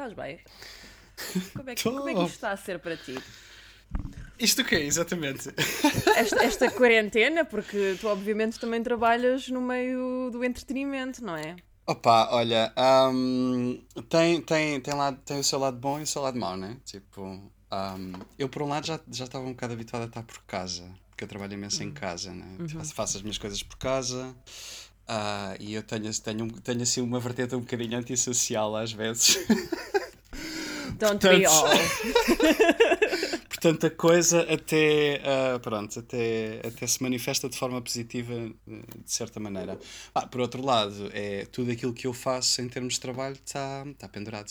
[0.00, 0.38] Estás bem?
[1.52, 3.14] Como é, que, como é que isto está a ser para ti?
[4.38, 5.50] Isto o quê, exatamente?
[6.16, 11.56] Esta, esta quarentena, porque tu obviamente também trabalhas no meio do entretenimento, não é?
[11.86, 12.72] Opa, olha,
[13.12, 13.78] um,
[14.08, 16.78] tem, tem, tem, lado, tem o seu lado bom e o seu lado mau, né?
[16.86, 20.42] Tipo, um, eu por um lado já, já estava um bocado habituado a estar por
[20.44, 21.92] casa, porque eu trabalho imenso em uhum.
[21.92, 22.56] casa, né?
[22.58, 22.68] Uhum.
[22.70, 24.34] Faço, faço as minhas coisas por casa.
[25.10, 29.38] Uh, e eu tenho, tenho, tenho assim uma vertente um bocadinho antissocial às vezes.
[31.00, 31.64] Don't Portanto, we all.
[33.50, 38.32] Portanto, a coisa até, uh, pronto, até, até se manifesta de forma positiva,
[38.66, 39.78] de certa maneira.
[40.14, 43.84] Ah, por outro lado, é tudo aquilo que eu faço em termos de trabalho está
[43.98, 44.48] tá pendurado.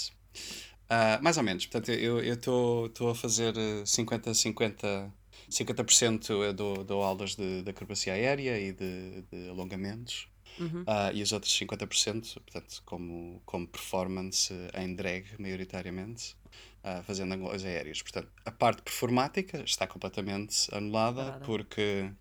[0.89, 1.65] Uh, mais ou menos.
[1.67, 5.09] Portanto, eu estou a fazer 50-50.
[5.49, 10.27] 50% eu dou, dou aulas de, de acrobacia aérea e de, de alongamentos.
[10.59, 10.81] Uhum.
[10.81, 16.35] Uh, e os outros 50%, portanto, como, como performance em drag, maioritariamente
[16.83, 18.01] uh, fazendo angolares aéreos.
[18.01, 21.45] Portanto, a parte performática está completamente anulada Parada.
[21.45, 22.11] porque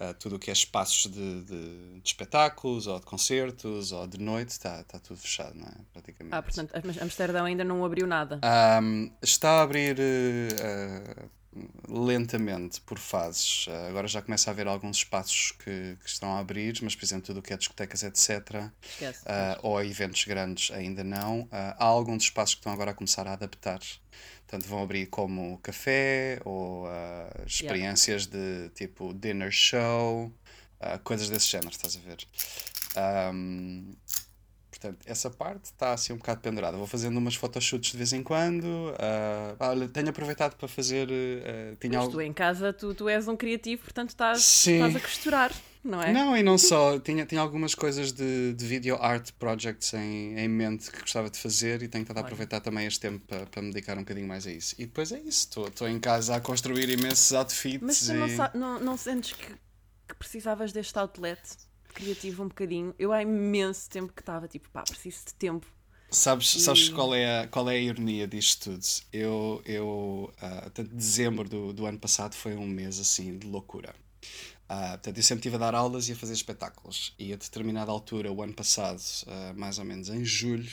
[0.00, 4.18] uh, tudo o que é espaços de, de, de, espetáculos ou de concertos ou de
[4.18, 5.74] noite está, está tudo fechado, não é?
[5.92, 6.34] Praticamente.
[6.34, 8.40] Ah, portanto, Amsterdão ainda não abriu nada.
[8.82, 11.30] Um, está a abrir uh,
[11.88, 13.66] lentamente, por fases.
[13.66, 17.04] Uh, agora já começa a haver alguns espaços que, que, estão a abrir, mas, por
[17.04, 18.70] exemplo, tudo o que é discotecas, etc., uh,
[19.62, 21.42] ou eventos grandes ainda não.
[21.42, 23.80] Uh, há alguns espaços que estão agora a começar a adaptar.
[24.46, 26.86] Portanto, vão abrir como café ou
[27.46, 28.64] experiências yeah.
[28.66, 30.30] de tipo dinner show,
[31.04, 32.18] coisas desse género, estás a ver?
[33.32, 33.96] Um,
[34.82, 36.76] Portanto, essa parte está assim um bocado pendurada.
[36.76, 38.64] Vou fazendo umas photoshoots de vez em quando.
[38.64, 41.08] Uh, olha, tenho aproveitado para fazer.
[41.08, 42.12] Uh, tinha Mas algo...
[42.12, 45.52] tu em casa tu, tu és um criativo, portanto estás, estás a costurar,
[45.84, 46.12] não é?
[46.12, 46.98] Não, e não só.
[46.98, 51.38] tinha, tinha algumas coisas de, de video art projects em, em mente que gostava de
[51.38, 54.26] fazer e tenho estado a aproveitar também este tempo para, para me dedicar um bocadinho
[54.26, 54.74] mais a isso.
[54.78, 55.48] E depois é isso.
[55.64, 57.80] Estou em casa a construir imensos outfits.
[57.80, 58.16] Mas tu e...
[58.16, 59.46] não, não, não sentes que,
[60.08, 61.40] que precisavas deste outlet?
[61.92, 62.94] Criativo um bocadinho.
[62.98, 65.66] Eu há imenso tempo que estava tipo, pá, preciso de tempo.
[66.10, 66.60] Sabes, e...
[66.60, 68.84] sabes qual, é a, qual é a ironia disto tudo?
[69.12, 73.94] Eu, eu uh, portanto, dezembro do, do ano passado foi um mês assim de loucura.
[74.70, 77.14] Uh, portanto, eu sempre estive a dar aulas e a fazer espetáculos.
[77.18, 80.70] E a determinada altura, o ano passado, uh, mais ou menos em julho,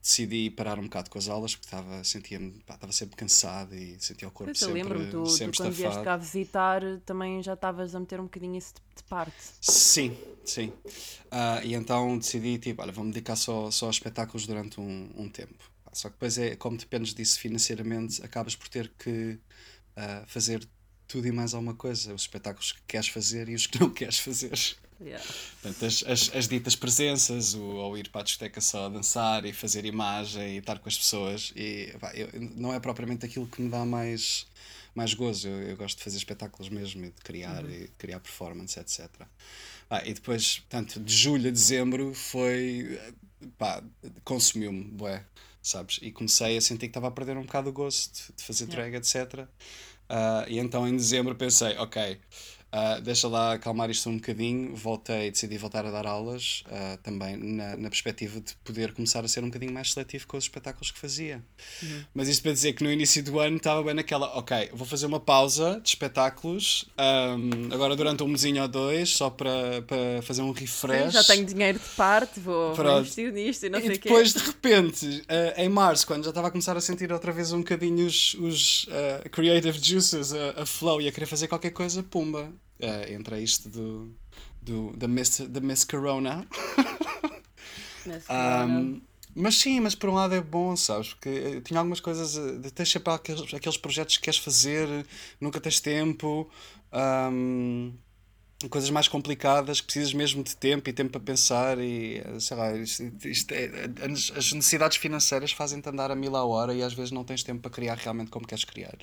[0.00, 4.28] decidi parar um bocado com as aulas porque estava, sentia-me, estava sempre cansado e sentia
[4.28, 7.94] o corpo pois sempre, lembro, tu, sempre tu quando vieste cá visitar também já estavas
[7.94, 9.36] a meter um bocadinho isso de, de parte.
[9.60, 10.68] Sim, sim.
[10.68, 15.28] Uh, e então decidi, tipo, olha, vou-me dedicar só, só a espetáculos durante um, um
[15.28, 15.70] tempo.
[15.92, 19.38] Só que depois é, como dependes disso financeiramente, acabas por ter que
[19.96, 20.66] uh, fazer
[21.06, 22.14] tudo e mais alguma coisa.
[22.14, 24.58] Os espetáculos que queres fazer e os que não queres fazer.
[25.00, 25.24] Yeah.
[25.62, 29.44] Portanto, as, as, as, ditas presenças, o, ou ir para a discoteca só a dançar
[29.44, 33.46] e fazer imagem e estar com as pessoas, e, pá, eu, não é propriamente aquilo
[33.46, 34.46] que me dá mais,
[34.94, 35.48] mais gozo.
[35.48, 37.70] Eu, eu gosto de fazer espetáculos mesmo e de criar, uhum.
[37.70, 39.08] e criar performance, etc.
[39.88, 43.00] Ah, e depois, portanto, de julho a dezembro foi.
[43.56, 43.82] pá,
[44.24, 45.24] consumiu-me, bué,
[45.62, 46.00] sabes?
[46.02, 48.64] E comecei a sentir que estava a perder um bocado o gosto de, de fazer
[48.64, 48.90] yeah.
[48.90, 49.46] drag, etc.
[50.10, 52.18] Uh, e então em dezembro pensei, ok
[52.70, 54.76] Uh, deixa lá acalmar isto um bocadinho.
[54.76, 59.28] Voltei, decidi voltar a dar aulas uh, também na, na, perspectiva de poder começar a
[59.28, 61.42] ser um bocadinho mais seletivo com os espetáculos que fazia.
[61.82, 62.04] Uhum.
[62.12, 65.06] Mas isto para dizer que no início do ano estava bem naquela, ok, vou fazer
[65.06, 70.42] uma pausa de espetáculos um, agora durante um mesinho ou dois, só para, para fazer
[70.42, 71.06] um refresh.
[71.06, 73.98] Sim, já tenho dinheiro de parte, vou, vou investir nisto e não e sei o
[73.98, 74.08] quê.
[74.10, 77.50] depois, de repente, uh, em março, quando já estava a começar a sentir outra vez
[77.50, 78.86] um bocadinho os, os
[79.32, 83.68] creative juices a, a flow e a querer fazer qualquer coisa, pumba uh, entre isto
[83.68, 84.14] do,
[84.62, 86.46] do, da, Miss, da Miss Corona.
[88.66, 89.00] um,
[89.34, 91.14] mas sim, mas por um lado é bom, sabes?
[91.14, 92.36] Porque eh, tinha algumas coisas.
[92.36, 95.06] Eh, de tens sempre aqueles, aqueles projetos que queres fazer,
[95.40, 96.50] nunca tens tempo.
[96.92, 97.92] Um,
[98.68, 102.74] coisas mais complicadas que precisas mesmo de tempo e tempo para pensar e sei lá,
[102.74, 103.70] isto, isto é,
[104.04, 107.60] as necessidades financeiras fazem-te andar a mil a hora e às vezes não tens tempo
[107.60, 108.98] para criar realmente como queres criar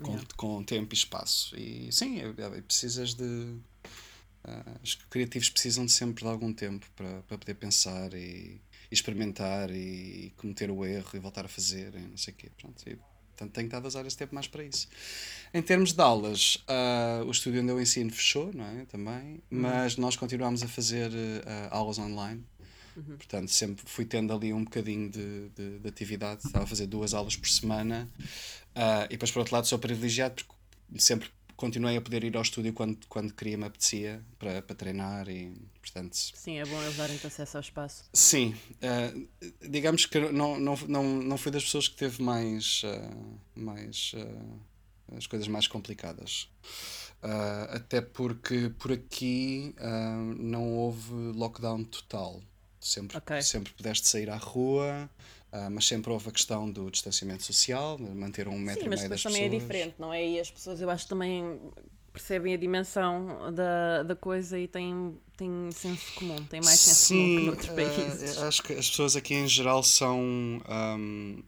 [0.00, 0.28] com, yeah.
[0.36, 1.56] com tempo e espaço.
[1.58, 2.20] E sim,
[2.66, 3.24] precisas de.
[3.24, 8.60] Uh, os criativos precisam de sempre de algum tempo para, para poder pensar e,
[8.90, 12.50] e experimentar e, cometer o erro e voltar a fazer e não sei o quê.
[12.58, 14.88] Pronto, e, portanto, tenho estado a usar esse tempo mais para isso.
[15.52, 18.86] Em termos de aulas, uh, o estúdio onde eu ensino fechou, não é?
[18.86, 19.60] Também, uhum.
[19.60, 22.42] mas nós continuamos a fazer uh, aulas online.
[23.00, 23.16] Uhum.
[23.16, 26.42] Portanto, sempre fui tendo ali um bocadinho de, de, de, atividade.
[26.44, 28.08] Estava a fazer duas aulas por semana.
[28.76, 30.52] Uh, e depois, por outro lado, sou privilegiado porque
[30.98, 31.30] sempre
[31.60, 35.52] continuei a poder ir ao estúdio quando, quando queria, me apetecia, para, para treinar e,
[35.78, 36.14] portanto...
[36.14, 38.04] Sim, é bom eles darem-te acesso ao espaço.
[38.14, 39.28] Sim, uh,
[39.68, 45.14] digamos que não, não, não, não fui das pessoas que teve mais, uh, mais uh,
[45.14, 46.48] as coisas mais complicadas.
[47.68, 49.74] até porque por aqui
[50.38, 52.42] não houve lockdown total.
[52.80, 53.42] Sempre, okay.
[53.42, 55.08] sempre pudeste sair à rua,
[55.52, 59.08] Uh, mas sempre houve a questão do distanciamento social, manter um metro Sim, e meio
[59.08, 59.24] das pessoas.
[59.24, 60.24] mas também é diferente, não é?
[60.24, 61.58] E as pessoas, eu acho que também
[62.12, 67.16] percebem a dimensão da, da coisa e têm, têm senso comum, têm mais senso Sim,
[67.16, 68.36] comum que noutros ah, países.
[68.36, 70.20] Uh, acho que as pessoas aqui em geral são.
[70.68, 71.42] Um,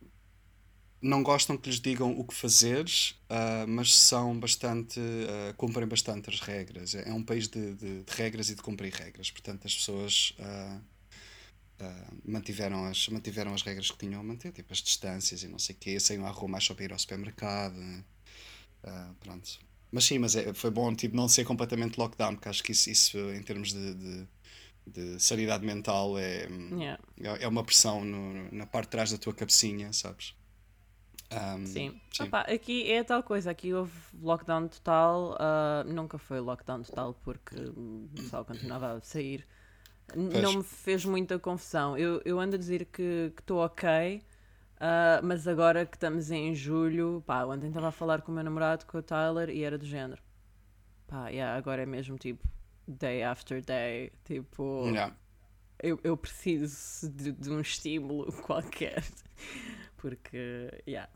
[1.00, 4.98] não gostam que lhes digam o que fazer, uh, mas são bastante.
[4.98, 6.96] Uh, cumprem bastante as regras.
[6.96, 9.30] É, é um país de, de, de, regras e de cumprir regras.
[9.30, 10.91] Portanto, as pessoas Uh,
[12.24, 15.74] mantiveram, as, mantiveram as regras que tinham a manter, tipo as distâncias e não sei
[15.74, 17.76] o quê, saiam à rua mais só para ir ao supermercado.
[18.84, 19.58] Uh, pronto.
[19.90, 22.90] Mas sim, mas é, foi bom tipo, não ser completamente lockdown, porque acho que isso,
[22.90, 24.28] isso em termos de, de,
[24.86, 26.98] de sanidade mental é, yeah.
[27.20, 30.34] é, é, uma pressão no, na parte de trás da tua cabecinha, sabes?
[31.30, 32.00] Um, sim.
[32.10, 32.22] sim.
[32.24, 37.56] Opa, aqui é tal coisa, aqui houve lockdown total, uh, nunca foi lockdown total porque
[37.56, 39.46] o pessoal continuava a sair
[40.14, 40.42] Pois.
[40.42, 41.96] Não me fez muita confusão.
[41.96, 44.22] Eu, eu ando a dizer que estou ok,
[44.76, 48.44] uh, mas agora que estamos em julho, pá, ontem estava a falar com o meu
[48.44, 50.22] namorado, com o Tyler, e era do género.
[51.06, 52.46] Pá, yeah, agora é mesmo tipo
[52.86, 54.86] day after day, tipo.
[54.86, 55.14] Yeah.
[55.82, 59.02] Eu, eu preciso de, de um estímulo qualquer.
[59.96, 61.10] Porque, yeah.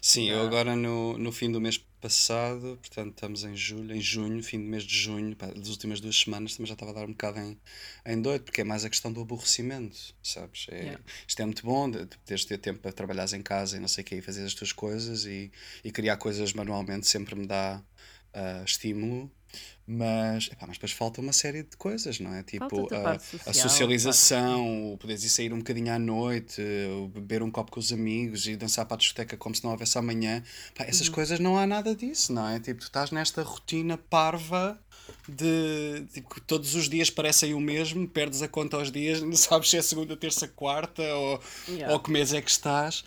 [0.00, 4.42] Sim, eu agora no, no fim do mês passado, portanto estamos em julho, em junho,
[4.42, 7.04] fim do mês de junho, pá, das últimas duas semanas também já estava a dar
[7.04, 7.58] um bocado em,
[8.06, 10.66] em doido, porque é mais a questão do aborrecimento, sabes?
[10.70, 11.04] É, yeah.
[11.26, 13.88] Isto é muito bom, de, de teres ter tempo para trabalhares em casa e não
[13.88, 15.50] sei o que, e fazer as tuas coisas e,
[15.82, 17.82] e criar coisas manualmente sempre me dá
[18.34, 19.30] uh, estímulo.
[19.88, 22.42] Mas, epá, mas depois falta uma série de coisas, não é?
[22.42, 26.60] Tipo a, a, social, a socialização, o poderes ir sair um bocadinho à noite,
[27.00, 29.70] o beber um copo com os amigos e dançar para a discoteca como se não
[29.70, 30.42] houvesse amanhã.
[30.76, 31.14] essas uhum.
[31.14, 32.58] coisas não há nada disso, não é?
[32.58, 34.76] Tipo, tu estás nesta rotina parva
[35.28, 39.70] de tipo, todos os dias parecem o mesmo, perdes a conta aos dias, não sabes
[39.70, 41.94] se é segunda, terça, quarta ou, yeah.
[41.94, 43.04] ou que mês é que estás.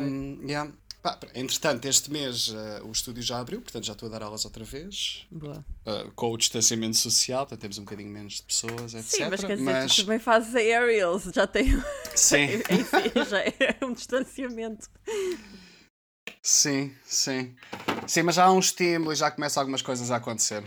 [0.00, 0.70] Um, yeah.
[1.08, 4.44] Pá, entretanto, este mês uh, o estúdio já abriu, portanto já estou a dar aulas
[4.44, 5.26] outra vez.
[5.30, 5.64] Boa.
[5.86, 9.04] Uh, com o distanciamento social, portanto temos um bocadinho menos de pessoas, etc.
[9.04, 9.96] Sim, mas quer dizer, mas...
[9.96, 11.66] tu também fazes aerials, já tem.
[12.14, 12.48] Sim.
[13.28, 14.88] já é um distanciamento.
[16.42, 17.54] Sim, sim.
[18.06, 20.62] Sim, mas já há um estímulo e já começam algumas coisas a acontecer.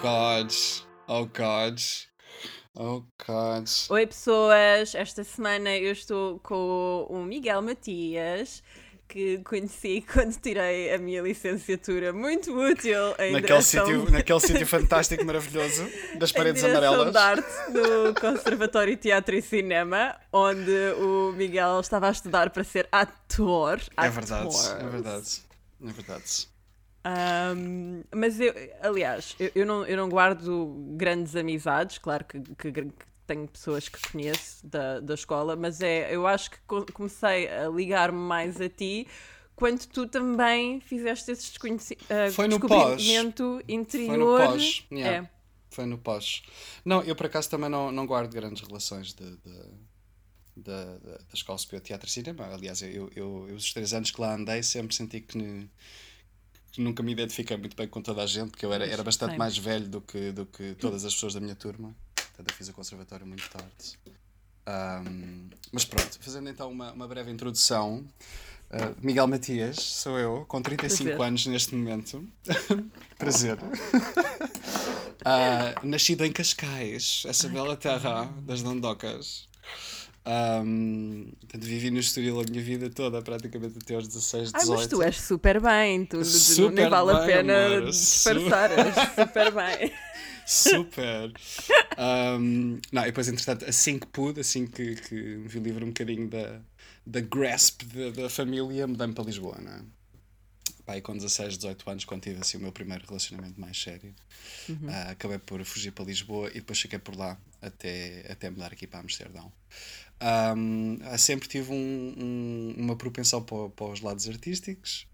[0.00, 0.52] God.
[1.08, 1.80] Oh God.
[2.76, 3.68] Oh God.
[3.90, 8.62] Oi pessoas, esta semana eu estou com o Miguel Matias
[9.08, 15.24] que conheci quando tirei a minha licenciatura, muito útil em naquele sítio, naquele sítio fantástico,
[15.24, 15.88] maravilhoso,
[16.18, 17.12] das paredes amarelas.
[17.12, 22.64] de arte no Conservatório de Teatro e Cinema, onde o Miguel estava a estudar para
[22.64, 23.80] ser ator.
[23.96, 25.42] É verdade, é verdade,
[25.82, 26.53] é verdade.
[27.06, 32.72] Um, mas eu, aliás, eu, eu, não, eu não guardo grandes amizades, claro que, que,
[32.72, 32.88] que
[33.26, 36.58] tenho pessoas que conheço da, da escola, mas é, eu acho que
[36.92, 39.06] comecei a ligar-me mais a ti
[39.54, 43.64] quando tu também fizeste esse desconheci uh, Foi no descobrimento pós.
[43.68, 44.40] interior.
[44.40, 44.86] Foi no pós.
[44.90, 45.16] Yeah.
[45.16, 45.30] É.
[45.70, 46.42] Foi no pós.
[46.84, 49.62] Não, eu por acaso também não, não guardo grandes relações de, de,
[50.56, 52.46] de, da Escola Superior de Teatro e Cinema.
[52.46, 55.68] Aliás, eu, eu, eu, os três anos que lá andei sempre senti que
[56.76, 59.56] nunca me identifiquei muito bem com toda a gente, porque eu era, era bastante mais
[59.56, 61.94] velho do que, do que todas as pessoas da minha turma.
[62.14, 63.98] Portanto, eu fiz o conservatório muito tarde.
[64.66, 68.04] Um, mas pronto, fazendo então uma, uma breve introdução.
[68.70, 71.26] Uh, Miguel Matias, sou eu, com 35 Prazer.
[71.26, 72.26] anos neste momento.
[73.18, 73.58] Prazer.
[75.22, 79.48] Uh, nascido em Cascais, essa bela terra das Dondocas.
[80.26, 84.56] Um, portanto, vivi no Estoril a minha vida toda, praticamente até aos 16, 18.
[84.56, 87.90] Ai, mas tu és super bem, tu super nem vale bem, a pena amor.
[87.90, 89.92] disfarçar, és super bem.
[90.46, 91.32] Super!
[91.98, 95.88] Um, não, e depois, entretanto, assim que pude, assim que, que me vi livre um
[95.88, 96.60] bocadinho da,
[97.06, 99.80] da grasp da, da família, mudei-me para Lisboa, não é?
[100.84, 104.14] Pai, com 16, 18 anos, quando tive assim, o meu primeiro relacionamento mais sério,
[104.68, 104.86] uhum.
[104.86, 108.86] uh, acabei por fugir para Lisboa e depois fiquei por lá até, até mudar aqui
[108.86, 109.50] para Amsterdão.
[110.22, 115.06] Um, sempre tive um, um, uma propensão para, para, os lados artísticos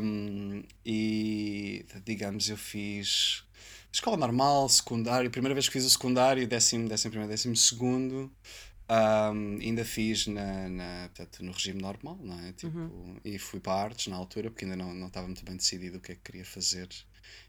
[0.00, 3.42] um, e digamos eu fiz
[3.90, 8.30] escola normal, secundário, primeira vez que fiz o secundário, décimo, décimo primeiro, décimo segundo.
[8.90, 12.52] Um, ainda fiz na, na, portanto, no regime normal, não é?
[12.52, 13.16] Tipo, uhum.
[13.22, 16.00] E fui para artes na altura, porque ainda não, não estava muito bem decidido o
[16.00, 16.88] que é que queria fazer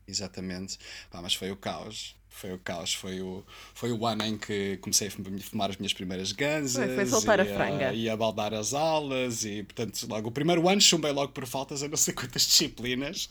[0.06, 0.78] exatamente.
[1.10, 2.16] Pá, mas foi o caos.
[2.30, 2.94] Foi o caos.
[2.94, 3.44] Foi o,
[3.74, 6.86] foi o ano em que comecei a fumar as minhas primeiras ganzas.
[6.86, 7.94] Foi, foi soltar a franga.
[7.94, 9.44] E a baldar as aulas.
[9.44, 13.28] E, portanto, logo o primeiro ano chumbei logo por faltas a não sei quantas disciplinas.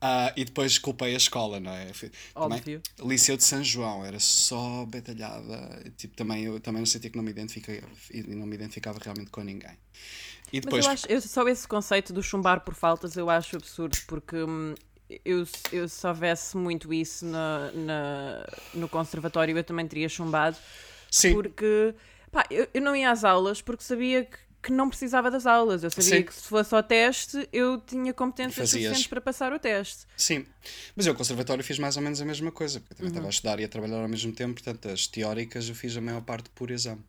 [0.00, 1.92] Uh, e depois culpei a escola, não é?
[2.34, 2.80] Óbvio.
[2.96, 5.84] Também, Liceu de São João, era só betalhada.
[5.96, 7.82] Tipo, também, eu também não sentia que não me, identifiquei,
[8.26, 9.76] não me identificava realmente com ninguém.
[10.52, 10.84] E depois...
[10.84, 14.36] Mas eu acho, eu, só esse conceito do chumbar por faltas eu acho absurdo, porque
[14.36, 14.74] hum,
[15.24, 20.56] eu, eu, se houvesse muito isso na, na, no conservatório, eu também teria chumbado.
[21.10, 21.34] Sim.
[21.34, 21.94] Porque
[22.30, 25.82] pá, eu, eu não ia às aulas porque sabia que que não precisava das aulas.
[25.82, 26.22] Eu sabia Sim.
[26.22, 30.06] que se fosse ao teste, eu tinha competências suficientes para passar o teste.
[30.16, 30.46] Sim,
[30.94, 33.12] mas eu, conservatório, fiz mais ou menos a mesma coisa, porque eu também uhum.
[33.12, 36.00] estava a estudar e a trabalhar ao mesmo tempo, portanto, as teóricas eu fiz a
[36.00, 37.02] maior parte por exame.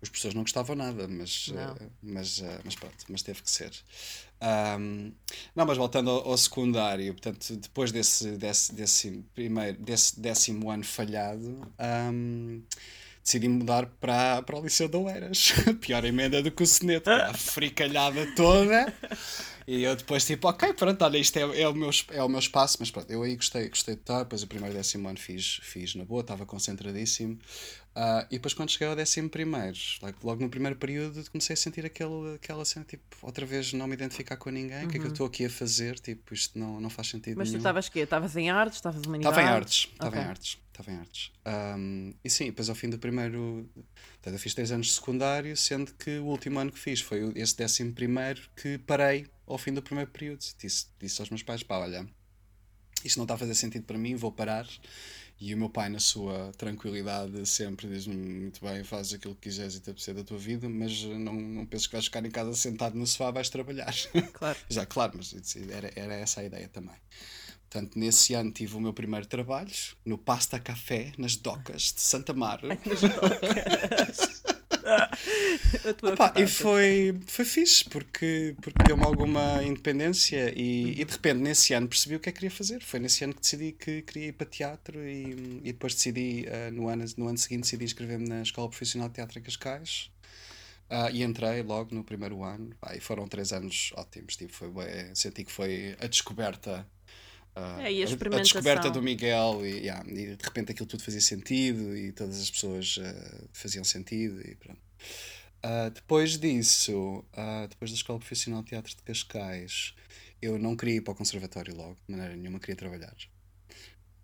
[0.00, 3.72] Os professores não gostavam nada, mas, uh, mas, uh, mas pronto, mas teve que ser.
[4.40, 5.12] Um,
[5.56, 10.84] não, mas voltando ao, ao, secundário, portanto, depois desse, desse, desse, primeiro, desse décimo ano
[10.84, 11.60] falhado.
[12.12, 12.62] Um,
[13.28, 15.52] decidi mudar para, para o Liceu de Oeiras.
[15.82, 18.92] Pior emenda do que o Seneto, a fricalhada toda.
[19.66, 22.38] E eu depois, tipo, ok, pronto, olha, isto é, é, o, meu, é o meu
[22.38, 24.20] espaço, mas pronto, eu aí gostei, gostei de estar.
[24.20, 27.38] Depois, o primeiro décimo ano fiz, fiz na boa, estava concentradíssimo.
[27.98, 29.76] Uh, e depois, quando cheguei ao décimo primeiro,
[30.22, 33.94] logo no primeiro período, comecei a sentir aquele, aquela cena, tipo, outra vez não me
[33.94, 34.88] identificar com ninguém, o uhum.
[34.88, 35.12] que é que eu uhum.
[35.12, 35.98] estou aqui a fazer?
[35.98, 37.58] Tipo, isto não, não faz sentido Mas nenhum.
[37.58, 38.00] tu estavas quê?
[38.00, 38.76] Estavas em artes?
[38.76, 39.16] Estavas em?
[39.16, 40.20] Estava em artes, estava okay.
[40.20, 41.32] em artes estava em artes.
[41.44, 43.68] Um, e sim, depois ao fim do primeiro.
[43.74, 47.32] Portanto, eu fiz três anos de secundário, sendo que o último ano que fiz foi
[47.34, 50.44] esse décimo primeiro que parei ao fim do primeiro período.
[50.56, 52.06] Disse, disse aos meus pais: pá, olha,
[53.04, 54.66] isto não está a fazer sentido para mim, vou parar.
[55.40, 59.76] E o meu pai, na sua tranquilidade, sempre diz-me muito bem, faz aquilo que quiseres
[59.76, 62.52] e te apetecer da tua vida, mas não, não penso que vais ficar em casa
[62.54, 63.94] sentado no sofá, vais trabalhar.
[64.32, 64.58] Claro.
[64.68, 65.34] Já, claro, mas
[65.70, 66.96] era, era essa a ideia também.
[67.70, 69.70] Portanto, nesse ano tive o meu primeiro trabalho
[70.04, 72.60] no Pasta Café, nas docas de Santa Mar.
[72.62, 74.37] Ai, nas docas.
[76.02, 81.74] Opa, e foi, foi fixe porque, porque deu-me alguma independência e, e, de repente nesse
[81.74, 82.82] ano percebi o que é que queria fazer.
[82.82, 86.72] Foi nesse ano que decidi que queria ir para teatro e, e depois decidi, uh,
[86.72, 90.10] no, ano, no ano seguinte, decidi inscrever-me na Escola Profissional de Teatro em Cascais.
[90.90, 92.74] Uh, e entrei logo no primeiro ano.
[92.80, 94.36] Ah, e foram três anos ótimos.
[94.36, 94.70] Tipo, foi,
[95.14, 96.86] senti que foi a descoberta
[97.58, 101.20] Uh, é, a, a, descoberta do Miguel e, yeah, e, de repente aquilo tudo fazia
[101.20, 104.80] sentido e todas as pessoas uh, faziam sentido e pronto.
[105.64, 107.24] Uh, depois disso,
[107.68, 109.92] depois da Escola Profissional de Teatro de Cascais,
[110.40, 113.16] eu não queria ir para o conservatório logo, de maneira nenhuma, queria trabalhar.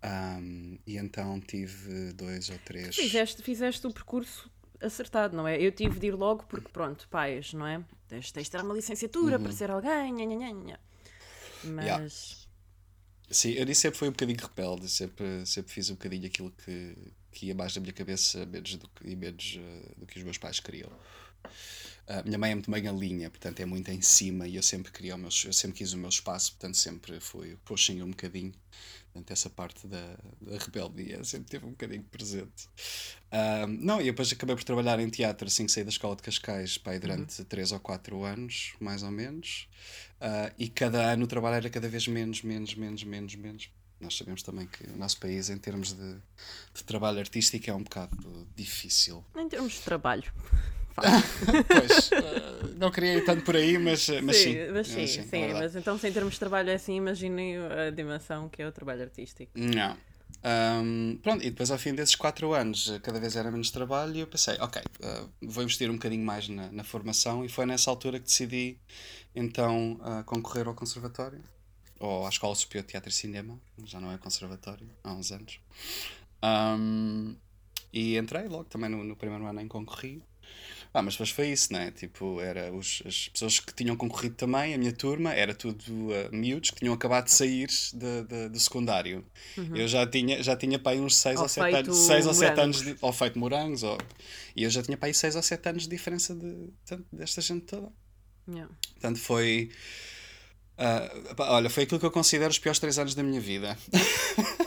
[0.05, 2.95] Um, e então tive dois ou três.
[2.95, 4.49] Fizeste, fizeste o percurso
[4.81, 5.59] acertado, não é?
[5.59, 7.83] Eu tive de ir logo porque, pronto, pais, não é?
[8.07, 9.43] Tens, tens de ter uma licenciatura uhum.
[9.43, 10.79] para ser alguém, nha, nha, nha.
[11.63, 11.85] mas.
[11.85, 12.44] Yeah.
[13.29, 16.95] Sim, eu sempre fui um bocadinho rebelde, sempre, sempre fiz um bocadinho aquilo que,
[17.31, 20.23] que ia mais da minha cabeça menos do que, e menos uh, do que os
[20.23, 20.91] meus pais queriam.
[22.07, 24.91] A minha mãe é muito a linha, portanto é muito em cima e eu sempre
[24.91, 28.53] queria o meu, eu sempre quis o meu espaço, portanto sempre fui pushing um bocadinho.
[29.15, 32.67] Portanto, essa parte da, da rebeldia sempre teve um bocadinho presente.
[33.31, 36.21] Uh, não, e depois acabei por trabalhar em teatro assim que saí da escola de
[36.21, 37.45] Cascais, pai, durante uhum.
[37.45, 39.69] 3 ou 4 anos, mais ou menos.
[40.19, 43.69] Uh, e cada ano o trabalho era cada vez menos, menos, menos, menos, menos.
[44.01, 46.15] Nós sabemos também que o nosso país, em termos de,
[46.73, 49.23] de trabalho artístico, é um bocado difícil.
[49.33, 50.29] Em termos de trabalho.
[51.67, 54.53] pois, uh, não queria ir tanto por aí, mas, mas sim.
[54.53, 54.71] sim.
[54.71, 56.95] Mas sim, é, sim, sim é mas então se em termos de trabalho é assim,
[56.95, 59.51] imaginem a dimensão que é o trabalho artístico.
[59.55, 59.97] Não.
[60.45, 64.19] Um, pronto, e depois ao fim desses quatro anos, cada vez era menos trabalho e
[64.19, 67.89] eu pensei, ok, uh, vou investir um bocadinho mais na, na, formação e foi nessa
[67.89, 68.77] altura que decidi
[69.35, 71.43] então uh, concorrer ao conservatório
[71.99, 75.59] ou à Escola Superior de Teatro e Cinema, já não é conservatório, há uns anos.
[76.43, 77.35] Um,
[77.91, 80.21] e entrei logo também no, no primeiro ano em concorri
[80.95, 81.91] ah, mas depois foi isso, né?
[81.91, 86.29] Tipo, era os, as pessoas que tinham concorrido também, a minha turma, era tudo uh,
[86.31, 89.25] miúdos que tinham acabado de sair de, de, do secundário.
[89.57, 89.75] Uhum.
[89.75, 92.61] Eu já tinha, já tinha para aí uns 6 ou 7 anos, 6 ou 7
[92.61, 93.97] anos de, ou feito morangos, ou,
[94.55, 97.41] e eu já tinha para aí 6 ou 7 anos de diferença de, de, desta
[97.41, 97.91] gente toda.
[98.47, 98.73] Yeah.
[98.93, 99.71] Portanto, foi.
[100.79, 103.77] Uh, olha, foi aquilo que eu considero os piores 3 anos da minha vida.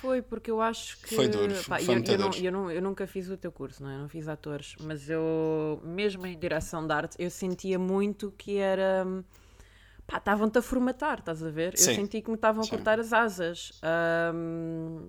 [0.00, 1.14] Foi, porque eu acho que.
[1.14, 1.54] Foi duro.
[1.66, 2.30] Pá, foi eu, muito eu, duro.
[2.30, 3.94] Não, eu, não, eu nunca fiz o teu curso, não é?
[3.94, 8.58] Eu não fiz atores, mas eu, mesmo em direção de arte, eu sentia muito que
[8.58, 9.04] era.
[10.06, 11.76] pá, estavam-te a formatar, estás a ver?
[11.76, 11.90] Sim.
[11.90, 13.72] Eu senti que me estavam a cortar as asas.
[14.34, 15.08] Um,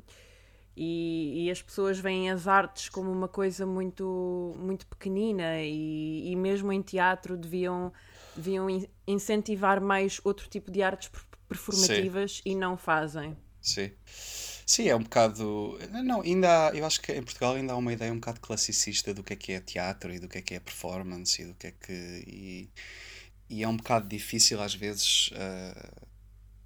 [0.75, 6.35] e, e, as pessoas veem as artes como uma coisa muito, muito pequenina e, e
[6.37, 7.91] mesmo em teatro deviam,
[8.33, 8.67] deviam
[9.05, 11.11] incentivar mais outro tipo de artes
[11.49, 12.51] performativas Sim.
[12.51, 13.35] e não fazem.
[13.61, 13.91] Sim.
[14.69, 15.79] Sim, é um bocado.
[16.05, 19.15] Não, ainda há, eu acho que em Portugal ainda há uma ideia um bocado classicista
[19.15, 21.55] do que é que é teatro e do que é que é performance e do
[21.55, 22.23] que é que.
[22.27, 22.69] E,
[23.49, 26.07] e é um bocado difícil às vezes uh,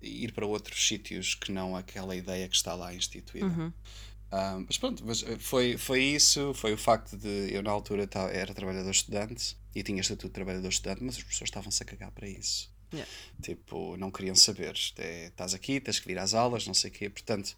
[0.01, 3.45] ir para outros sítios que não aquela ideia que está lá instituída.
[3.45, 3.67] Uhum.
[3.69, 8.09] Uh, mas pronto, mas eh, foi, foi isso, foi o facto de eu na altura
[8.33, 12.11] era trabalhador estudante e tinha estatuto de trabalhador estudante, mas as pessoas estavam-se a cagar
[12.11, 12.72] para isso.
[12.93, 13.11] Yeah.
[13.41, 14.73] Tipo, não queriam saber.
[14.97, 17.09] É, estás aqui, tens que vir às aulas, não sei o quê.
[17.09, 17.55] Portanto,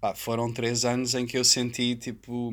[0.00, 2.50] pá, foram três anos em que eu senti, tipo,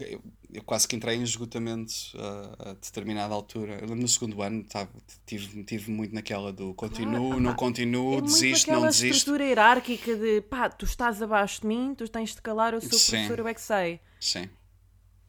[0.00, 3.74] eu, eu quase que entrei em esgotamento a, a, determinada altura.
[3.74, 4.90] Eu lembro no segundo ano, tava,
[5.24, 9.16] tive, tive muito naquela do continuo, ah, não continuo, é desisto, não desisto.
[9.16, 12.98] estrutura hierárquica de pá, tu estás abaixo de mim, tu tens de calar, eu sou
[12.98, 13.10] Sim.
[13.12, 14.00] professor, eu é que sei.
[14.18, 14.48] Sim.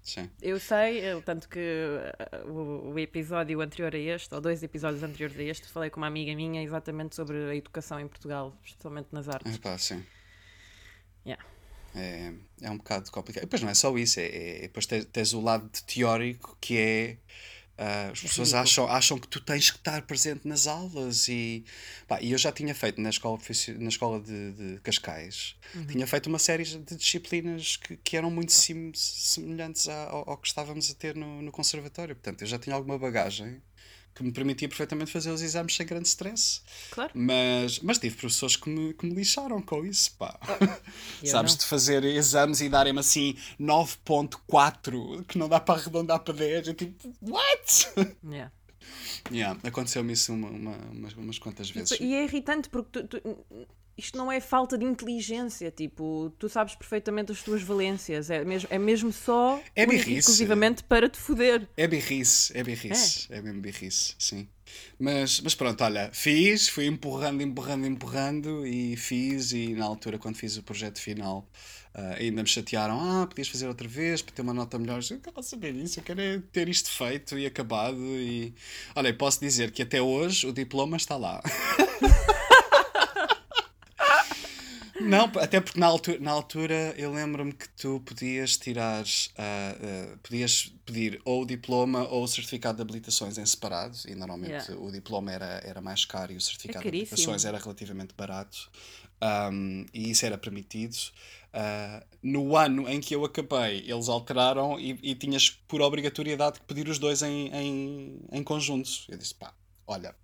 [0.03, 0.29] Sim.
[0.41, 1.59] Eu sei, eu, tanto que
[2.45, 6.07] o, o, episódio anterior a este, ou dois episódios anteriores a este, falei com uma
[6.07, 9.55] amiga minha exatamente sobre a educação em Portugal, especialmente nas artes.
[9.55, 10.03] Epá, sim.
[11.25, 11.41] Yeah.
[11.95, 13.43] É, é um bocado complicado.
[13.43, 16.77] E depois não é só isso, é, é depois tens, tens o lado teórico que
[16.77, 17.17] é
[17.73, 21.65] Uh, as pessoas acham, acham que tu tens que estar presente nas aulas e,
[22.07, 23.39] pá, e eu já tinha feito na escola,
[23.79, 25.87] na escola de, de Cascais uhum.
[25.87, 30.47] tinha feito uma série de disciplinas que, que eram muito sim, semelhantes ao, ao, que
[30.47, 33.59] estávamos a ter no, no conservatório portanto eu já tinha alguma bagagem
[34.13, 36.61] que me permitia perfeitamente fazer os exames sem grande stress.
[36.91, 37.11] Claro.
[37.15, 40.39] Mas, mas tive professores que me, que me lixaram com isso, pá.
[41.23, 41.59] Oh, Sabes, não.
[41.59, 46.67] de fazer exames e darem-me assim 9.4, que não dá para arredondar para 10.
[46.67, 48.13] Eu tipo, what?
[48.23, 48.51] Yeah.
[49.31, 51.97] Yeah, Aconteceu-me isso uma, uma, umas, umas quantas vezes.
[51.99, 56.75] E é irritante porque tu, tu, isto não é falta de inteligência, tipo, tu sabes
[56.75, 60.13] perfeitamente as tuas valências, é mesmo, é mesmo só é birrice.
[60.13, 61.67] exclusivamente para te foder.
[61.77, 64.47] É birrice, é birrice, é, é mesmo birrice, sim.
[64.97, 70.37] Mas, mas pronto, olha, fiz, fui empurrando, empurrando, empurrando e fiz, e na altura, quando
[70.37, 71.47] fiz o projeto final,
[71.95, 74.99] uh, ainda me chatearam: ah, podias fazer outra vez para ter uma nota melhor.
[75.09, 77.99] Eu quero saber isso, eu quero é ter isto feito e acabado.
[77.99, 78.53] E
[78.95, 81.41] olha, posso dizer que até hoje o diploma está lá.
[85.03, 90.17] Não, até porque na altura, na altura eu lembro-me que tu podias tirar, uh, uh,
[90.19, 94.77] podias pedir ou o diploma ou o certificado de habilitações em separado, e normalmente yeah.
[94.77, 98.69] o diploma era, era mais caro e o certificado é de habilitações era relativamente barato,
[99.51, 100.95] um, e isso era permitido.
[101.53, 106.65] Uh, no ano em que eu acabei, eles alteraram e, e tinhas por obrigatoriedade que
[106.65, 108.89] pedir os dois em, em, em conjunto.
[109.07, 109.53] Eu disse, pá,
[109.85, 110.15] olha,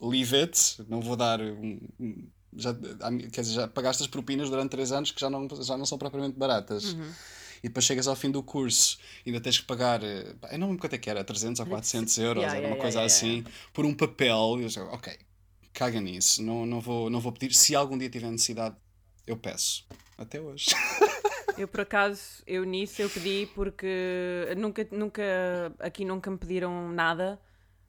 [0.00, 1.80] leave it, não vou dar um,
[2.56, 2.74] já,
[3.32, 5.98] quer dizer, já pagaste as propinas durante 3 anos que já não, já não são
[5.98, 6.94] propriamente baratas.
[6.94, 7.10] Uhum.
[7.62, 10.66] E depois chegas ao fim do curso e ainda tens que pagar, eh, eu não
[10.66, 13.06] lembro quanto é que era, 300 ou 400 euros, yeah, era uma yeah, coisa yeah,
[13.06, 14.58] assim, por um papel.
[14.58, 15.16] E eu digo, ok,
[15.72, 17.54] caga nisso, não, não, vou, não vou pedir.
[17.54, 18.76] Se algum dia tiver necessidade,
[19.26, 19.86] eu peço.
[20.18, 20.66] Até hoje.
[21.56, 25.22] Eu, por acaso, eu nisso eu pedi porque nunca, nunca,
[25.78, 27.40] aqui nunca me pediram nada,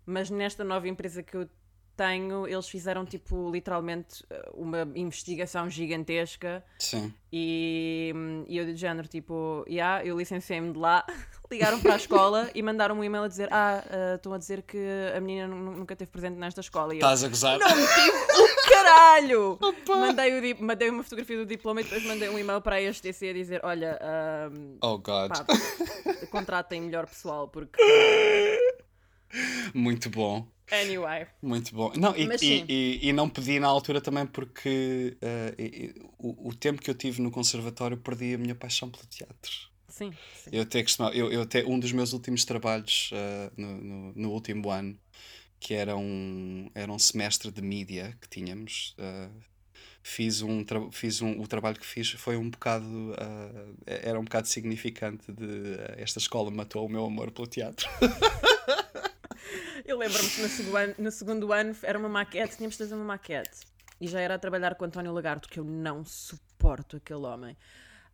[0.05, 1.49] mas nesta nova empresa que eu
[1.95, 6.63] tenho, eles fizeram tipo literalmente uma investigação gigantesca.
[6.79, 7.13] Sim.
[7.31, 8.13] E,
[8.47, 11.05] e eu de género, tipo, yeah, eu licenciei-me de lá,
[11.51, 14.61] ligaram para a escola e mandaram um e-mail a dizer: Ah, uh, estão a dizer
[14.61, 14.77] que
[15.15, 16.93] a menina nunca esteve presente nesta escola.
[16.93, 17.59] Estás a gozar?
[17.59, 19.59] Não tive o caralho!
[19.87, 23.29] mandei, o, mandei uma fotografia do diploma e depois mandei um e-mail para a STC
[23.29, 23.99] a dizer: Olha,
[24.51, 25.31] um, oh God.
[26.31, 27.81] Contratem melhor pessoal porque.
[29.77, 30.47] Muito bom.
[30.71, 31.27] Anyway.
[31.41, 31.91] Muito bom.
[31.95, 36.55] Não, e, e, e, e, não pedi na altura também porque uh, e, o, o
[36.55, 39.51] tempo que eu tive no conservatório perdi a minha paixão pelo teatro.
[39.89, 40.11] Sim.
[40.43, 40.49] sim.
[40.51, 40.83] Eu até
[41.13, 44.97] eu, eu até um dos meus últimos trabalhos uh, no, no, no, último ano,
[45.59, 48.95] que era um, era um semestre de mídia que tínhamos.
[48.97, 49.31] Uh,
[50.01, 54.47] fiz um fiz um o trabalho que fiz foi um bocado uh, era um bocado
[54.47, 57.89] significante de uh, esta escola matou o meu amor pelo teatro
[59.85, 62.95] Eu lembro-me que no segundo, ano, no segundo ano era uma maquete, tínhamos de fazer
[62.95, 63.59] uma maquete.
[63.99, 67.57] E já era a trabalhar com António Lagarto, que eu não suporto aquele homem.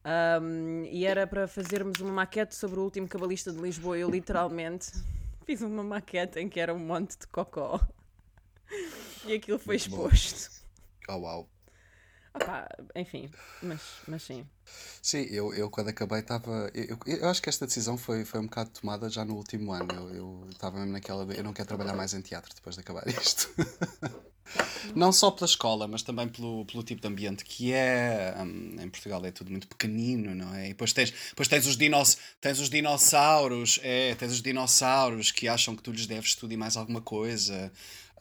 [0.03, 3.97] Um, e era para fazermos uma maquete sobre o último cabalista de Lisboa.
[3.97, 4.91] Eu literalmente
[5.45, 7.79] fiz uma maquete em que era um monte de cocó.
[9.23, 10.49] E aquilo foi exposto.
[11.07, 11.49] Oh, uau.
[12.33, 13.29] Opa, enfim,
[13.61, 14.45] mas, mas sim.
[15.01, 16.71] Sim, eu, eu quando acabei estava.
[16.73, 20.09] Eu, eu, acho que esta decisão foi, foi um bocado tomada já no último ano.
[20.15, 21.23] Eu estava mesmo naquela.
[21.33, 23.49] Eu não quero trabalhar mais em teatro depois de acabar isto.
[24.95, 28.35] Não só pela escola, mas também pelo, pelo tipo de ambiente que é.
[28.37, 30.65] Um, em Portugal é tudo muito pequenino, não é?
[30.65, 35.47] E depois tens, depois tens, os, dinos, tens os dinossauros, é, tens os dinossauros que
[35.47, 37.71] acham que tu lhes deves tudo e mais alguma coisa.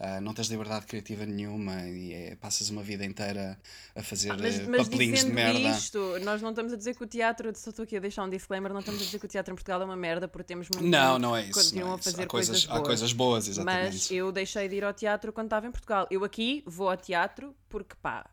[0.00, 3.60] Uh, não tens liberdade criativa nenhuma e é, passas uma vida inteira
[3.94, 5.58] a fazer ah, mas, eh, mas papelinhos de merda.
[5.58, 8.30] Isto, nós não estamos a dizer que o teatro, só estou aqui a deixar um
[8.30, 10.70] disclaimer, não estamos a dizer que o teatro em Portugal é uma merda porque temos
[10.70, 11.52] muito Não, não é isso.
[11.52, 12.80] Continuam é a fazer há coisas, coisas boas.
[12.80, 13.92] Há coisas boas, exatamente.
[13.92, 16.06] Mas eu deixei de ir ao teatro quando estava em Portugal.
[16.10, 18.24] Eu aqui vou ao teatro porque pá,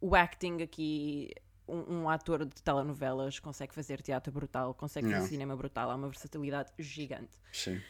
[0.00, 1.30] o acting aqui
[1.68, 6.08] um, um, ator de telenovelas consegue fazer teatro brutal, consegue fazer cinema brutal, há uma
[6.08, 7.38] versatilidade gigante.
[7.52, 7.80] Sim.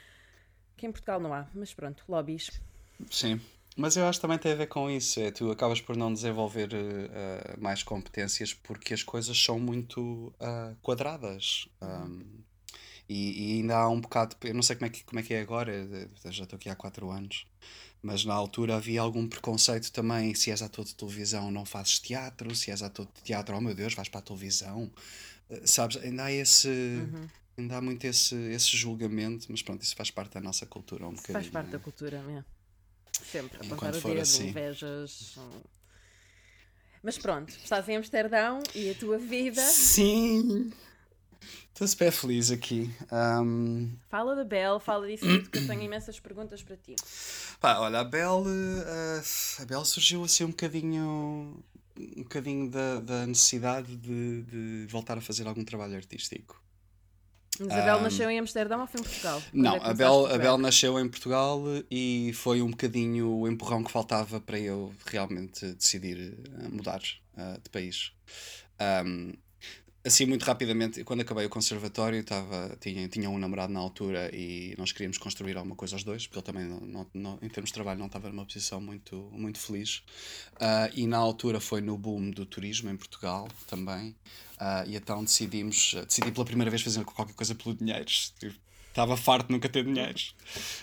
[0.76, 2.50] Que em Portugal não há, mas pronto, lobbies.
[3.10, 3.40] Sim.
[3.76, 5.20] Mas eu acho que também tem a ver com isso.
[5.20, 10.76] É, tu acabas por não desenvolver uh, mais competências porque as coisas são muito uh,
[10.82, 11.68] quadradas.
[11.80, 12.42] Um,
[13.08, 14.36] e, e, ainda há um bocado.
[14.42, 15.72] Eu não sei como é que, como é, que é agora,
[16.26, 17.46] já estou aqui há 4 anos.
[18.02, 20.34] Mas na altura havia algum preconceito também.
[20.34, 22.54] Se és ator de televisão, não fazes teatro.
[22.54, 24.90] Se és ator de teatro, oh meu Deus, vais para a televisão.
[25.48, 25.96] Uh, sabes?
[25.98, 26.68] Ainda há esse.
[26.68, 27.28] Uhum.
[27.56, 31.10] Ainda há muito esse, esse julgamento, mas pronto, isso faz parte da nossa cultura um
[31.10, 31.34] bocadinho.
[31.34, 32.44] Faz parte da cultura mesmo.
[33.24, 34.48] Sempre, apontar o dedo, assim.
[34.48, 35.38] invejas.
[37.02, 39.62] Mas pronto, estás em Amsterdão e a tua vida.
[39.62, 40.70] Sim!
[41.72, 42.90] Estou super feliz aqui.
[43.10, 43.96] Um...
[44.10, 46.94] Fala da Bel, fala disso tudo, que eu tenho imensas perguntas para ti.
[47.58, 51.64] Pá, olha, a Bel, uh, a Bel surgiu assim um bocadinho,
[51.98, 56.60] um bocadinho da, da necessidade de, de voltar a fazer algum trabalho artístico.
[57.60, 59.42] Mas a Bel um, nasceu em Amsterdão ou foi em Portugal?
[59.52, 63.84] Não, é a Bel, a Bel nasceu em Portugal e foi um bocadinho o empurrão
[63.84, 67.00] que faltava para eu realmente decidir eh, mudar
[67.36, 68.12] uh, de país.
[69.04, 69.34] Um,
[70.04, 74.74] assim, muito rapidamente, quando acabei o conservatório, estava, tinha, tinha um namorado na altura e
[74.78, 77.74] nós queríamos construir alguma coisa aos dois, porque ele também, não, não, em termos de
[77.74, 80.02] trabalho, não estava numa posição muito, muito feliz.
[80.56, 84.16] Uh, e na altura foi no boom do turismo em Portugal também.
[84.60, 88.06] Uh, e então decidimos, decidi pela primeira vez fazer qualquer coisa pelo dinheiro.
[88.88, 90.18] Estava farto de nunca ter dinheiro.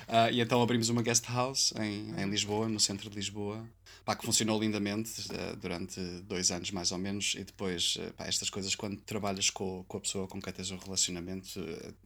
[0.08, 3.68] Uh, e então abrimos uma guest house em, em Lisboa, no centro de Lisboa.
[4.08, 7.36] Pá, que funcionou lindamente uh, durante dois anos mais ou menos.
[7.36, 10.78] E depois, pá, estas coisas, quando trabalhas com, com a pessoa com quem tens um
[10.78, 11.60] relacionamento,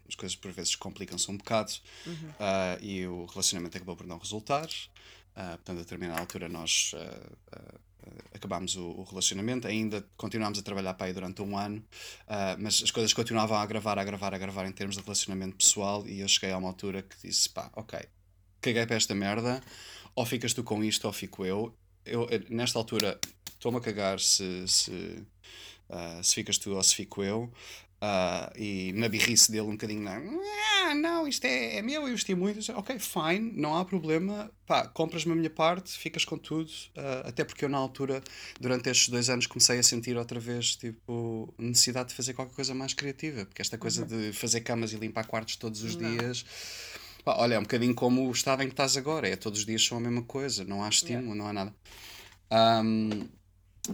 [0.10, 1.72] as coisas por vezes complicam-se um bocado.
[2.08, 2.34] Uhum.
[2.82, 4.68] e o relacionamento acabou por não resultar.
[5.36, 6.96] portanto, a determinada altura, nós
[8.34, 12.82] acabámos o, o, relacionamento, ainda continuámos a trabalhar para aí durante um ano, uh, mas
[12.84, 16.22] as coisas continuavam a gravar, a gravar, a gravar em termos de relacionamento pessoal e
[16.22, 18.00] eu cheguei a uma altura que disse, pá, ok,
[18.60, 19.62] caguei para esta merda,
[20.16, 21.76] ou ficas tu com isto ou fico eu.
[22.06, 23.20] Eu, nesta altura,
[23.54, 27.52] estou-me a cagar se, se, uh, se ficas tu ou se fico eu.
[28.04, 32.34] Uh, e na birrice dele um bocadinho ah, não, isto é, é meu, eu investi
[32.34, 37.28] muito ok, fine, não há problema pá, compras-me a minha parte, ficas com tudo uh,
[37.28, 38.24] até porque eu na altura
[38.60, 42.74] durante estes dois anos comecei a sentir outra vez tipo, necessidade de fazer qualquer coisa
[42.74, 44.08] mais criativa, porque esta coisa uhum.
[44.08, 46.10] de fazer camas e limpar quartos todos os não.
[46.10, 46.44] dias
[47.24, 49.66] pá, olha, é um bocadinho como o estado em que estás agora, é todos os
[49.66, 51.44] dias são a mesma coisa, não há estímulo, yeah.
[51.44, 51.76] não há nada
[52.52, 53.28] um,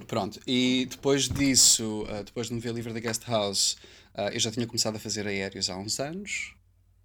[0.06, 3.78] Pronto, e depois disso, uh, depois de me ver livre da Guest House,
[4.14, 6.54] uh, eu já tinha começado a fazer aéreos há uns anos.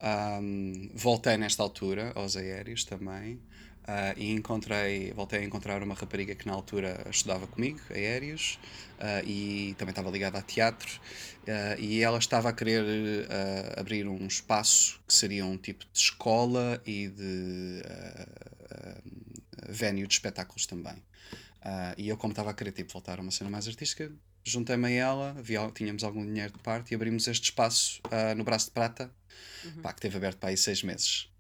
[0.03, 3.41] Um, voltei nesta altura aos aéreos também.
[3.83, 8.57] Uh, e encontrei, voltei a encontrar uma rapariga que na altura estudava comigo, aéreos,
[8.99, 11.01] uh, e também estava ligada a teatro,
[11.43, 12.85] uh, e ela estava a querer
[13.77, 17.83] abrir um espaço que seria um tipo de escola e de
[19.69, 21.03] venue de espetáculos também.
[21.97, 24.13] E eu, como estava a querer tipo, voltar a uma cena mais artística,
[24.45, 28.01] juntei-me a ela, havia, tínhamos algum dinheiro de parte e abrimos este espaço
[28.37, 29.11] no Braço de Prata,
[29.65, 29.83] uhum.
[29.83, 31.32] pá, que teve aberto para aí seis meses.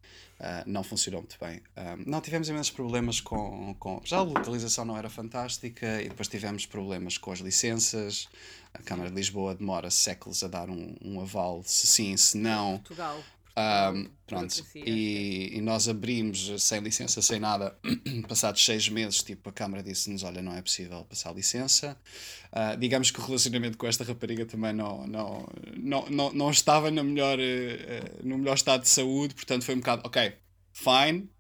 [0.43, 1.63] Uh, não funcionou muito bem.
[2.05, 4.01] não tivemos imensos problemas com, com.
[4.05, 8.29] Já a localização não era fantástica e depois tivemos problemas com as licenças.
[8.75, 12.79] A Câmara de Lisboa demora séculos a dar um, um aval, se sim, se não.
[12.79, 13.23] Portugal.
[13.55, 17.77] Um, pronto, e, e, nós abrimos sem licença, sem nada,
[18.27, 21.97] passados seis meses, tipo, a Câmara disse-nos, olha, não é possível passar licença.
[22.51, 26.91] Uh, digamos que o relacionamento com esta rapariga também não, não, não, não, não estava
[26.91, 30.35] no melhor, uh, no melhor estado de saúde, portanto foi um bocado, ok,
[30.73, 31.31] fine,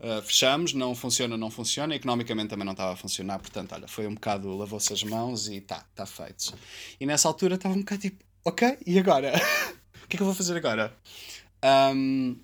[0.00, 4.08] uh, fechamos, não funciona, não funciona, economicamente também não estava a funcionar, portanto, olha, foi
[4.08, 6.54] um bocado, lavou-se as mãos e tá, está feito.
[6.98, 9.32] E nessa altura estava um bocado tipo, ok, e agora?
[10.06, 10.96] o que é que eu vou fazer agora?
[11.64, 12.38] Um,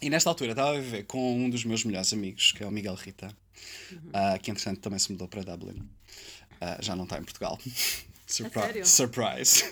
[0.00, 2.70] e nesta altura estava a viver com um dos meus melhores amigos, que é o
[2.70, 3.36] Miguel Rita,
[3.90, 3.98] uhum.
[4.10, 5.80] uh, que entretanto também se mudou para Dublin.
[6.60, 7.58] Uh, já não está em Portugal.
[8.24, 9.64] Surpri surprise.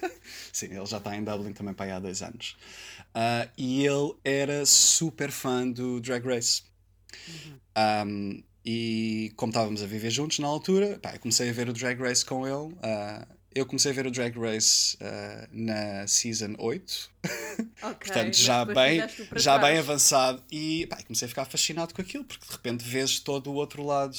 [0.52, 2.56] Sim, ele já está em Dublin também para aí há dois anos.
[3.10, 6.62] Uh, e ele era super fã do Drag Race.
[7.28, 7.58] Uhum.
[8.06, 11.72] Um, e como estávamos a viver juntos na altura, pá, eu comecei a ver o
[11.72, 12.72] Drag Race com ele.
[12.74, 17.10] Uh, eu comecei a ver o Drag Race uh, na Season 8,
[17.82, 19.00] okay, portanto já bem,
[19.36, 23.20] já bem avançado, e pá, comecei a ficar fascinado com aquilo, porque de repente vês
[23.20, 24.16] todo o outro lado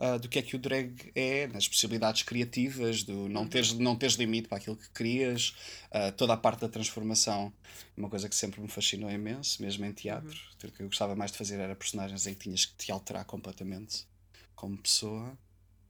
[0.00, 3.94] uh, do que é que o drag é, nas possibilidades criativas, do não teres, não
[3.94, 5.54] teres limite para aquilo que querias,
[5.90, 7.52] uh, toda a parte da transformação,
[7.96, 10.30] uma coisa que sempre me fascinou imenso, mesmo em teatro.
[10.30, 10.68] Uhum.
[10.68, 13.24] O que eu gostava mais de fazer era personagens em que tinhas que te alterar
[13.24, 14.06] completamente
[14.54, 15.36] como pessoa.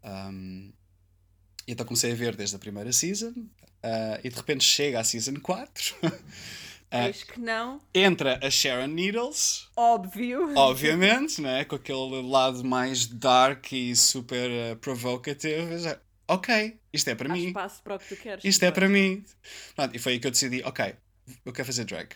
[0.04, 0.72] Um,
[1.66, 5.04] e então comecei a ver desde a primeira season, uh, e de repente chega à
[5.04, 5.96] season 4.
[6.92, 7.80] Acho que não.
[7.94, 9.66] Entra a Sharon Needles.
[9.74, 10.54] Óbvio.
[10.54, 11.64] Obviamente, né?
[11.64, 15.78] com aquele lado mais dark e super uh, provocative.
[15.78, 15.98] Já,
[16.28, 17.46] ok, isto é para Há mim.
[17.46, 18.44] espaço para o que tu queres.
[18.44, 19.24] Isto é para mim.
[19.74, 20.94] Pronto, e foi aí que eu decidi: ok,
[21.46, 22.10] eu quero fazer drag.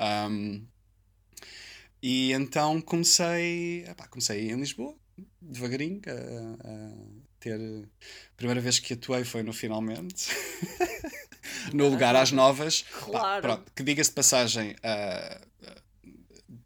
[0.00, 0.64] Um,
[2.02, 4.96] e então comecei, epá, comecei em Lisboa,
[5.40, 7.58] devagarinho, a ter.
[7.60, 10.28] A primeira vez que atuei foi no Finalmente.
[11.72, 12.84] no lugar às novas.
[13.00, 13.20] Claro.
[13.20, 15.52] Pá, pronto, que diga-se de passagem, uh,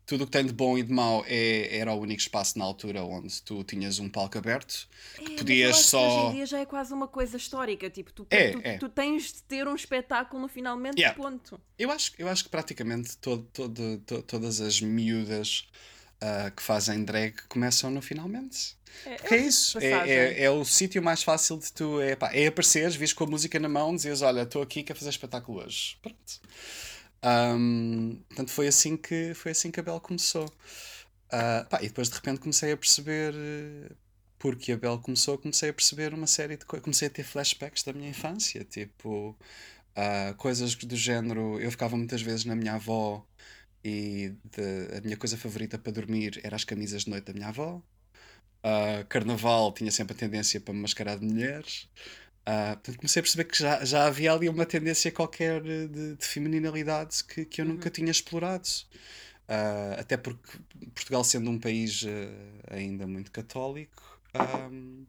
[0.06, 2.64] tudo o que tem de bom e de mau é, era o único espaço na
[2.64, 6.26] altura onde tu tinhas um palco aberto que é, podias só.
[6.26, 7.90] hoje em dia já é quase uma coisa histórica.
[7.90, 8.78] Tipo, tu, é, tu, é.
[8.78, 11.20] tu tens de ter um espetáculo no finalmente, yeah.
[11.20, 11.60] ponto.
[11.76, 15.66] Eu acho, eu acho que praticamente todo, todo, todo todas as miúdas
[16.22, 18.76] uh, que fazem drag começam no finalmente.
[19.04, 19.78] É, é, é isso.
[19.78, 22.00] É, é, é, o sítio mais fácil de tu.
[22.00, 24.98] É, pá, é apareceres, vês com a música na mão, dizes: Olha, estou aqui, quero
[24.98, 25.98] fazer espetáculo hoje.
[26.00, 26.40] Pronto.
[27.24, 30.46] Um, portanto, foi assim que, foi assim que a Bel começou.
[30.46, 33.34] Uh, pá, e depois de repente comecei a perceber.
[34.38, 36.84] Porque a Bel começou, comecei a perceber uma série de coisas.
[36.84, 39.36] Comecei a ter flashbacks da minha infância, tipo.
[39.96, 41.58] Uh, coisas do género.
[41.60, 43.26] Eu ficava muitas vezes na minha avó
[43.86, 47.46] e de, a minha coisa favorita para dormir era as camisas de noite da minha
[47.46, 47.80] avó.
[48.64, 51.88] Uh, carnaval tinha sempre a tendência para me mascarar de mulheres.
[52.40, 56.26] Uh, portanto, comecei a perceber que já, já havia ali uma tendência qualquer de, de
[56.26, 57.74] feminilidade que, que eu uhum.
[57.74, 58.66] nunca tinha explorado.
[59.48, 60.58] Uh, até porque
[60.92, 62.04] Portugal, sendo um país
[62.68, 64.20] ainda muito católico,
[64.68, 65.06] um,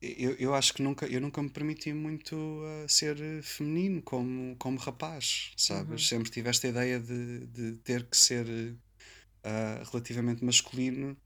[0.00, 4.78] eu, eu acho que nunca, eu nunca me permiti muito uh, ser feminino como, como
[4.78, 5.90] rapaz, sabes?
[5.90, 5.98] Uhum.
[5.98, 11.16] Sempre tive esta ideia de, de ter que ser uh, relativamente masculino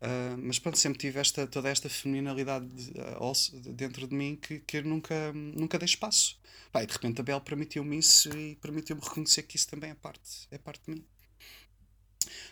[0.00, 2.66] Uh, mas pronto, sempre tive esta, toda esta feminilidade
[2.96, 6.40] uh, dentro de mim que, que nunca, nunca dei espaço.
[6.72, 9.94] Pá, e de repente a Bel permitiu-me isso e permitiu-me reconhecer que isso também é
[9.94, 11.04] parte, é parte de mim.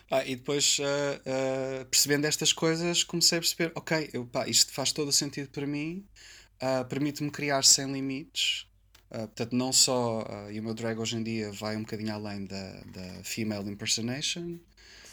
[0.09, 4.91] Pá, e depois, uh, percebendo estas coisas, comecei a perceber: ok, eu, pá, isto faz
[4.91, 6.05] todo o sentido para mim,
[6.89, 8.67] permite-me criar sem limites.
[9.09, 10.25] portanto, não só.
[10.51, 14.59] e o meu drag hoje em dia vai um bocadinho além da, da female impersonation,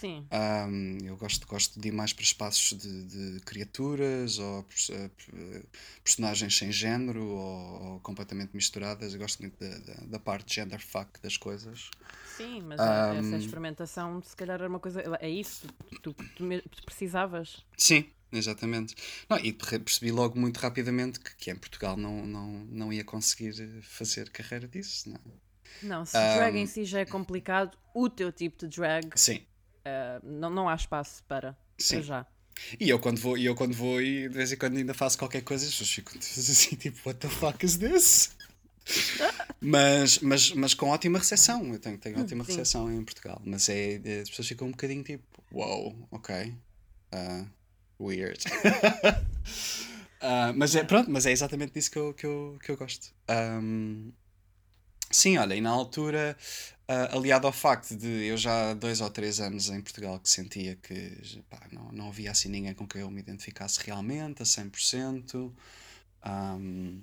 [0.00, 0.26] Sim.
[0.30, 5.66] Um, eu gosto, gosto de ir mais para espaços de, de criaturas ou uh,
[6.04, 9.14] personagens sem género ou, ou, completamente misturadas.
[9.14, 11.90] Eu gosto muito da, da, da parte gender fuck das coisas.
[12.36, 15.02] Sim, mas um, essa experimentação, se calhar, era uma coisa.
[15.20, 15.66] É isso,
[16.02, 17.64] tu, tu, tu precisavas.
[17.76, 18.94] Sim, Exatamente.
[19.30, 23.54] Não, e percebi logo muito rapidamente que, que em Portugal não, não, não ia conseguir
[23.82, 25.08] fazer carreira disso.
[25.08, 25.20] Não,
[25.82, 29.46] não se um, drag em si já é complicado, o teu tipo de drag sim.
[29.86, 32.02] Uh, não, não há espaço para, Sim.
[32.02, 32.26] já.
[32.80, 35.16] E eu quando vou, e eu quando vou e de vez em quando ainda faço
[35.16, 38.30] qualquer coisa, as pessoas ficam assim, tipo, what the fuck is this?
[39.60, 42.50] mas, mas, mas com ótima recepção, eu tenho, tenho ótima Sim.
[42.50, 45.22] recepção em Portugal, mas é, é, as pessoas ficam um bocadinho tipo,
[45.52, 46.54] wow, ok,
[47.12, 47.46] uh,
[48.00, 48.42] weird.
[50.22, 53.12] uh, mas é, pronto, mas é exatamente disso que eu, que eu, que eu gosto.
[53.30, 54.12] Um,
[55.10, 56.36] sim, olha, e na altura
[56.88, 60.30] Uh, aliado ao facto de eu já há dois ou três anos em Portugal que
[60.30, 64.44] sentia que pá, não, não havia assim ninguém com quem eu me identificasse realmente a
[64.44, 65.52] 100%.
[66.24, 67.02] Um,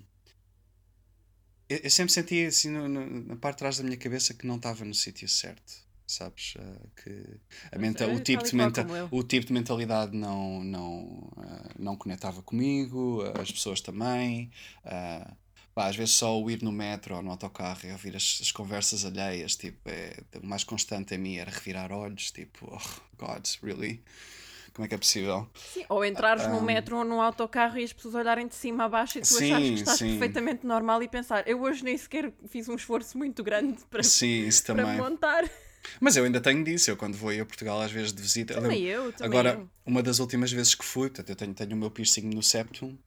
[1.67, 4.47] eu, eu sempre sentia assim no, no, na parte de trás da minha cabeça que
[4.47, 5.73] não estava no sítio certo,
[6.07, 6.55] sabes?
[6.55, 7.39] Uh, que
[7.69, 11.03] a menta, o, tipo de menta, o tipo de mentalidade não, não,
[11.35, 14.49] uh, não conectava comigo, as pessoas também.
[14.85, 15.42] Uh,
[15.73, 18.51] Pá, às vezes só o ir no metro ou no autocarro e ouvir as, as
[18.51, 23.45] conversas alheias, tipo, é, o mais constante a mim era revirar olhos, tipo, oh, God,
[23.63, 24.03] really?
[24.73, 25.47] Como é que é possível?
[25.53, 28.89] Sim, ou entrares no metro ou no autocarro e as pessoas olharem de cima a
[28.89, 30.09] baixo e tu sim, achares que estás sim.
[30.09, 34.47] perfeitamente normal e pensar, eu hoje nem sequer fiz um esforço muito grande para, sim,
[34.47, 35.47] isso para montar.
[35.99, 38.55] Mas eu ainda tenho disso, eu quando vou a Portugal às vezes de visita.
[38.55, 39.69] Também eu, também Agora, eu.
[39.85, 42.97] uma das últimas vezes que fui, portanto, eu tenho, tenho o meu piercing no septum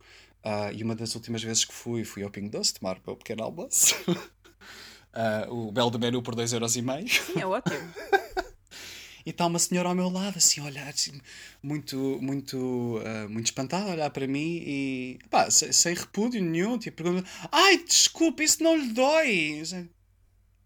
[0.46, 3.42] Uh, e uma das últimas vezes que fui, fui ao Pingo Doce tomar o pequeno
[3.42, 3.96] almoço.
[4.08, 7.08] uh, o belo do menu por 2,5€.
[7.08, 7.76] Sim, é ótimo.
[9.26, 11.20] e está uma senhora ao meu lado, assim, a olhar, assim,
[11.60, 12.56] muito, muito,
[12.98, 17.28] uh, muito espantada, a olhar para mim e, pá, sem, sem repúdio nenhum, tipo, pergunta,
[17.50, 19.88] ai, desculpa, isso não lhe dói.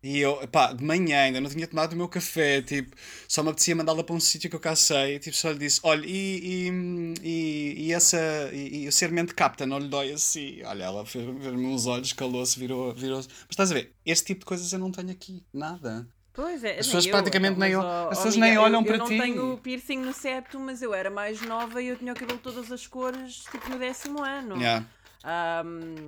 [0.02, 2.96] E eu, pá, de manhã ainda não tinha tomado o meu café, tipo,
[3.28, 5.78] só me apetecia mandá-la para um sítio que eu cá sei, tipo, só lhe disse,
[5.82, 8.18] olha, e, e, e, e essa,
[8.50, 10.62] e, e, o ser mente capta, não lhe dói assim.
[10.64, 13.28] Olha, ela fez-me uns olhos, calou-se, virou, virou -se.
[13.28, 16.08] Mas estás a ver, este tipo de coisas eu não tenho aqui, nada.
[16.32, 19.04] Pois é, as pessoas eu, praticamente nem, eu, as pessoas nem olham eu, para eu
[19.04, 19.12] ti.
[19.12, 22.16] Eu não tenho piercing no septo, mas eu era mais nova e eu tinha o
[22.16, 24.56] cabelo todas as cores, tipo, no décimo ano.
[24.56, 24.86] Yeah.
[25.22, 26.06] Um,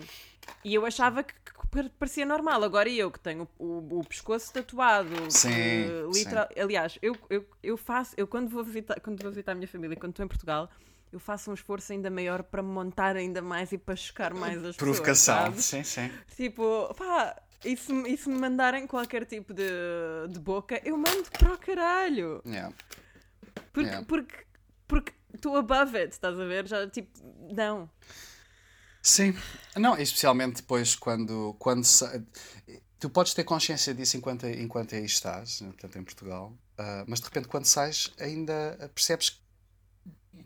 [0.65, 2.63] e eu achava que, que, parecia normal.
[2.63, 6.61] Agora eu que tenho o, o pescoço tatuado, sim, que, literal, sim.
[6.61, 9.97] aliás, eu, eu, eu faço, eu quando vou visitar, quando vou visitar a minha família,
[9.97, 10.71] quando estou em Portugal,
[11.13, 14.65] eu faço um esforço ainda maior para me montar ainda mais e para chocar mais
[14.65, 15.65] as Provocação, pessoas.
[15.65, 16.11] sim, sim.
[16.37, 19.65] Tipo, pá, e se, e se me mandarem qualquer tipo de,
[20.31, 22.43] de boca, eu mando para o caralho.
[22.47, 22.75] Yeah.
[23.73, 24.07] Porque, Yeah.
[24.07, 24.37] porque,
[24.89, 26.67] porque estou above it, estás a ver?
[26.67, 27.11] Já, tipo,
[27.55, 27.89] não.
[29.03, 29.35] Sim,
[29.77, 31.83] não, especialmente depois quando, quando
[33.01, 37.25] tu podes ter consciência disso enquanto, enquanto aí estás, portanto em Portugal, ah, mas de
[37.25, 39.43] repente quando sais ainda percebes,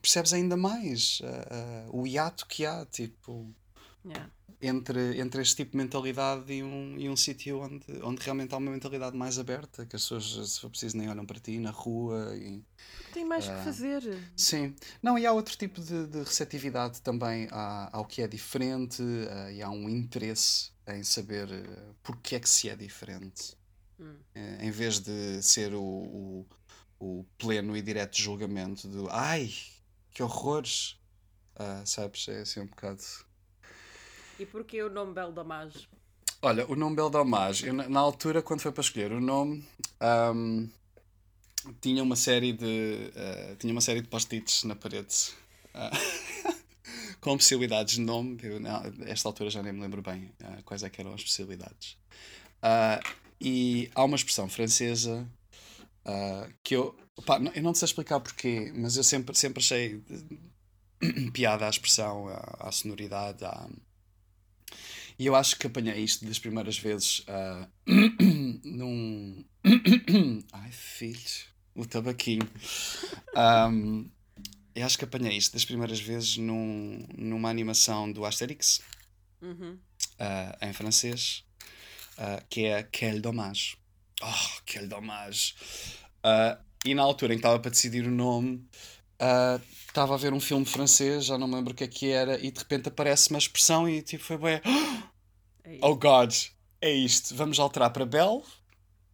[0.00, 3.54] percebes ainda mais ah, ah, o hiato que há, tipo,
[4.06, 4.30] Yeah.
[4.62, 8.56] entre, entre este tipo de mentalidade e um, e um sítio onde, onde realmente há
[8.58, 11.70] uma mentalidade mais aberta, que as pessoas, se for preciso, nem olham para ti na
[11.70, 12.64] rua e...
[13.12, 13.56] Tem mais Ah.
[13.58, 14.02] que fazer.
[14.36, 19.02] Sim, não, e há outro tipo de, de receptividade também à- ao que é diferente
[19.02, 23.56] eh, e há um interesse em saber eh, porque é que se é diferente.
[23.98, 24.14] Hum.
[24.34, 26.46] Eh, em vez de ser o, o,
[27.00, 29.52] o pleno e direto julgamento do ai,
[30.12, 30.96] que horrores,
[31.58, 32.28] Ah, sabes?
[32.28, 33.02] É assim um bocado.
[34.38, 35.88] E porquê o nome Bel Damage?
[36.42, 39.64] Olha, o nome Beldamage, eu, na, altura, quando foi para escolher o nome,
[39.98, 40.68] ahm,
[41.80, 45.32] tinha uma série de ah, tinha uma série de post-its na parede
[45.74, 45.90] ah,
[47.20, 48.38] com possibilidades de nome.
[48.42, 51.96] Eu, não, esta altura já nem me lembro bem ah, quais é eram as possibilidades.
[53.40, 55.26] E há uma expressão francesa
[56.62, 56.94] que eu,
[57.24, 60.02] pá, não- eu não sei explicar porquê, mas eu sempre, sempre achei
[61.32, 63.68] piada à expressão, à, à sonoridade, à,
[65.18, 67.68] e eu acho que apanhei isto das primeiras vezes ah,
[68.64, 69.44] num.
[70.52, 72.48] Ai, filhos, o tabaquinho.
[73.34, 74.06] Ahm,
[74.74, 78.80] eu acho que apanhei isto das primeiras vezes num, numa animação do Asterix,
[79.40, 79.78] Uhum.
[80.18, 81.44] ah, em francês,
[82.18, 83.76] ah, que é Quel dommage.
[84.22, 85.54] Oh, quel dommage.
[86.86, 88.66] E na altura em que estava para decidir o nome,
[89.18, 92.10] ah, estava a ver um filme francês, já não me lembro o que é que
[92.10, 94.60] era, e de repente aparece uma expressão e tipo foi bem.
[95.64, 95.78] É.
[95.82, 96.32] Oh God,
[96.80, 97.34] é isto.
[97.34, 98.44] Vamos alterar para Bell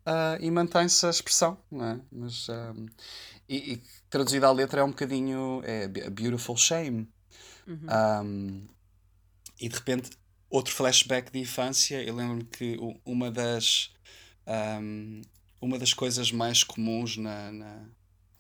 [0.04, 2.00] ah, e mantém-se a expressão, não é?
[2.10, 2.86] Mas, ahm,
[3.48, 7.08] e, e traduzida à letra é um bocadinho é, a Beautiful Shame.
[7.66, 7.86] Uhum.
[7.88, 8.68] Ahm,
[9.60, 10.10] e de repente,
[10.50, 12.02] outro flashback de infância.
[12.02, 13.90] Eu lembro-me que uma das,
[14.46, 15.22] ahm,
[15.60, 17.86] uma das coisas mais comuns na, na,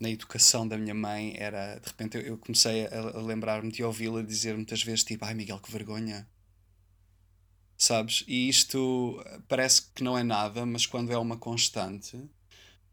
[0.02, 3.82] na educação da minha mãe era, de repente, eu, eu comecei a, a lembrar-me de
[3.84, 6.26] ouvi-la dizer muitas vezes: tipo, ai Miguel, que vergonha.
[7.76, 8.24] Sabes?
[8.28, 12.20] E isto eh, parece que não é nada, mas quando é uma constante,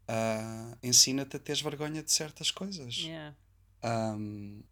[0.08, 2.96] ah, ensina-te a teres vergonha de certas coisas.
[2.96, 3.36] Yeah.
[3.84, 4.62] Um,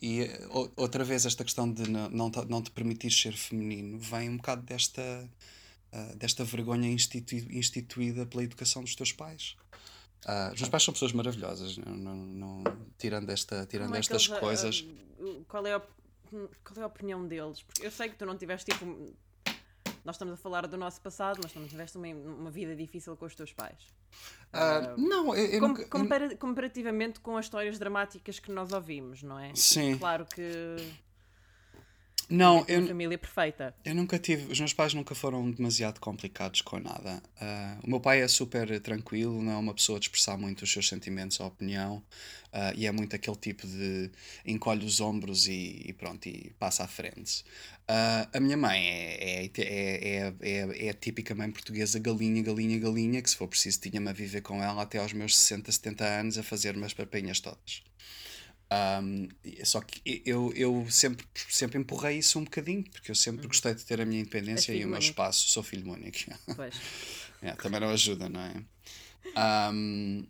[0.00, 3.32] e eh, o- outra vez esta questão de não, não, te, não te permitir ser
[3.34, 5.02] feminino vem um bocado desta,
[5.92, 9.56] ah, desta vergonha institui- instituída pela educação dos teus pais.
[10.26, 12.64] Ah, os meus pais são pessoas maravilhosas, não, não, não-
[12.98, 14.84] tirando, esta, tirando é estas eles, ah, coisas.
[15.48, 17.62] qual, é a, qual é a opinião deles?
[17.62, 19.14] Porque eu sei que tu não tiveste tipo.
[20.04, 23.14] Nós estamos a falar do nosso passado, mas tu não tiveste uma, uma vida difícil
[23.16, 23.76] com os teus pais.
[24.52, 29.22] Ah, não, eu, eu Com- nunca- compara- comparativamente com as histórias dramáticas que nós ouvimos,
[29.22, 29.54] não é?
[29.54, 29.96] Sim.
[29.98, 30.76] Claro que
[32.30, 33.74] não, é uma eu, família perfeita.
[33.84, 37.20] Eu nunca tive, os meus pais nunca foram demasiado complicados com nada.
[37.40, 40.72] Ah, o meu pai é super tranquilo, não é uma pessoa de expressar muito os
[40.72, 42.02] seus sentimentos ou opinião,
[42.52, 44.10] ah, e é muito aquele tipo de
[44.46, 47.44] encolhe os ombros e, e pronto, e passa à frente.
[47.88, 52.42] Ah, a minha mãe é, é, é, é, é, é a típica mãe portuguesa, galinha,
[52.42, 55.72] galinha, galinha, que se for preciso tinha-me a viver com ela até aos meus 60,
[55.72, 57.82] 70 anos a fazer-me as papinhas todas.
[58.72, 59.28] Um,
[59.64, 63.84] só que eu, eu sempre, sempre empurrei isso um bocadinho, porque eu sempre gostei de
[63.84, 65.10] ter a minha independência e o meu único.
[65.10, 65.50] espaço.
[65.50, 66.18] Sou filho único.
[67.42, 69.72] É, também não ajuda, não é?
[69.72, 70.26] Um,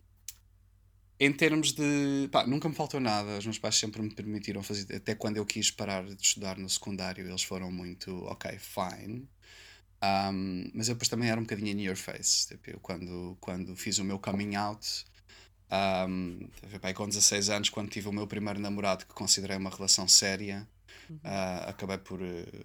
[1.19, 2.29] em termos de.
[2.31, 3.37] Pá, nunca me faltou nada.
[3.37, 4.95] Os meus pais sempre me permitiram fazer.
[4.95, 8.25] Até quando eu quis parar de estudar no secundário, eles foram muito.
[8.27, 9.29] Ok, fine.
[10.03, 12.49] Um, mas eu depois também era um bocadinho in your face.
[12.49, 15.05] Tipo, eu quando, quando fiz o meu coming out,
[15.71, 16.49] Um,
[16.83, 20.67] bem, com 16 anos, quando tive o meu primeiro namorado, que considerei uma relação séria,
[21.09, 21.17] uhum.
[21.17, 22.65] uh, acabei por uh,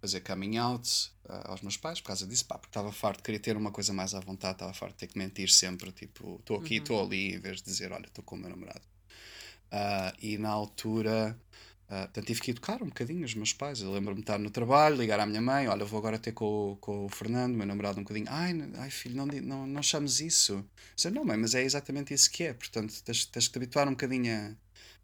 [0.00, 3.40] fazer coming out uh, aos meus pais por causa disso, pá, porque estava farto, queria
[3.40, 6.56] ter uma coisa mais à vontade, estava farto de ter que mentir sempre, tipo, estou
[6.56, 7.06] aqui, estou uhum.
[7.06, 8.86] ali, em vez de dizer, olha, estou com o meu namorado.
[10.22, 11.38] e na altura
[11.88, 13.80] Uh, portanto, tive que educar um bocadinho os meus pais.
[13.80, 16.76] Eu lembro-me de estar no trabalho, ligar à minha mãe: Olha, vou agora ter com,
[16.80, 18.26] com o Fernando, meu namorado, um bocadinho.
[18.28, 20.52] Ai, ai filho, não, não, não chames isso.
[20.52, 22.52] Eu disse, não, mãe, mas é exatamente isso que é.
[22.52, 24.56] Portanto, tens, tens que te habituar um bocadinho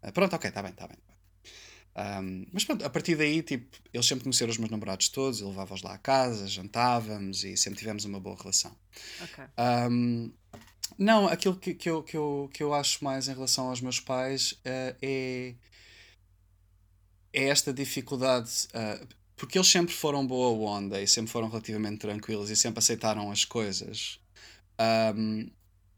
[0.03, 0.11] a.
[0.11, 0.97] Pronto, ok, está bem, está bem.
[1.97, 5.47] Um, mas pronto, a partir daí, tipo, eles sempre conheceram os meus namorados todos, eu
[5.47, 8.75] levava-os lá à casa, jantávamos e sempre tivemos uma boa relação.
[9.23, 9.45] Okay.
[9.89, 10.31] Um,
[10.99, 13.99] não, aquilo que, que, eu, que, eu, que eu acho mais em relação aos meus
[13.99, 15.55] pais uh, é
[17.35, 19.05] é esta dificuldade, uh,
[19.35, 23.43] porque eles sempre foram boa onda e sempre foram relativamente tranquilos e sempre aceitaram as
[23.43, 24.19] coisas.
[25.15, 25.49] Um,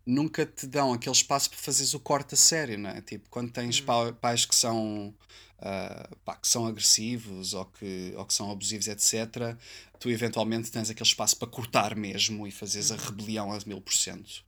[0.03, 3.01] nunca te dão aquele espaço para fazeres o corte a sério, não é?
[3.01, 4.13] Tipo, quando tens uhum.
[4.19, 5.13] pais que são,
[5.59, 9.55] uh, pá, que são agressivos ou que, ou que são abusivos, etc.,
[9.99, 13.01] tu eventualmente tens aquele espaço para cortar mesmo e fazeres a uhum.
[13.01, 14.43] rebelião a mil por cento.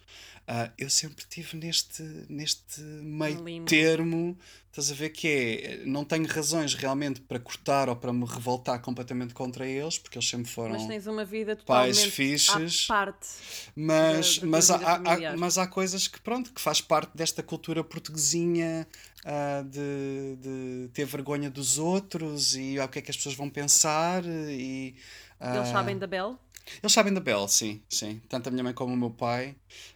[0.50, 3.68] Uh, eu sempre estive neste, neste meio Limbo.
[3.68, 4.36] termo,
[4.72, 8.82] estás a ver que é, não tenho razões realmente para cortar ou para me revoltar
[8.82, 13.28] completamente contra eles, porque eles sempre foram mas tens uma vida pais fixes, parte
[13.76, 17.43] mas, da, da mas, há, há, mas há coisas que pronto, que faz parte desta
[17.43, 18.88] cultura portuguesinha
[19.26, 23.52] uh, de, de ter vergonha dos outros e o que é que as pessoas vão
[23.52, 24.95] pensar e
[25.39, 26.39] uh, eles sabem da Bel?
[26.82, 28.22] Eles sabem da Belle, sim, sim.
[28.30, 29.56] Tanto a minha mãe como o meu pai.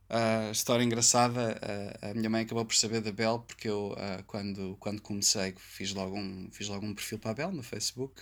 [0.10, 4.24] Uh, história engraçada, uh, a minha mãe acabou por saber da Belle porque eu, uh,
[4.26, 8.22] quando, quando comecei, fiz logo, um, fiz logo um perfil para a Belle no Facebook.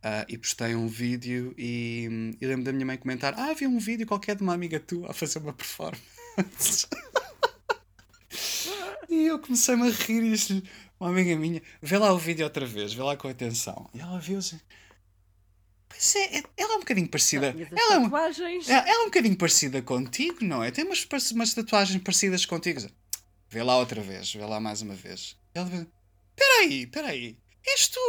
[0.00, 3.78] Uh, e postei um vídeo e, e lembro da minha mãe comentar: Ah, havia um
[3.78, 6.86] vídeo qualquer de uma amiga tua a fazer uma performance.
[9.10, 10.64] e eu comecei-me a rir e disse
[10.98, 13.90] uma amiga minha: Vê lá o vídeo outra vez, vê lá com atenção.
[13.92, 14.58] E ela viu assim.
[15.86, 15.89] Pois é, é,
[16.56, 17.54] ela é um bocadinho parecida.
[17.72, 20.70] Ela, é um, é, ela é um bocadinho parecida contigo, não é?
[20.70, 22.80] Tem umas, umas tatuagens parecidas contigo.
[23.48, 25.36] Vê lá outra vez, vê lá mais uma vez.
[25.54, 25.86] Ela diz:
[26.34, 27.36] Peraí, peraí,
[27.66, 28.00] és tu!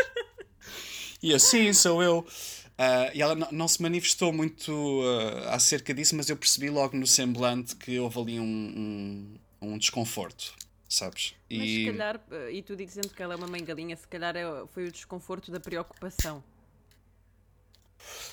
[1.22, 2.26] e assim sou eu.
[2.72, 7.06] Uh, e ela não, se manifestou muito uh, acerca disso, mas eu percebi logo no
[7.06, 10.54] semblante que houve ali um, um, um desconforto
[10.92, 11.34] sabes?
[11.50, 11.84] Mas e...
[11.84, 14.44] se calhar, eh, e tu dizendo que ela é uma mãe galinha, se calhar é,
[14.72, 16.44] foi o desconforto da preocupação.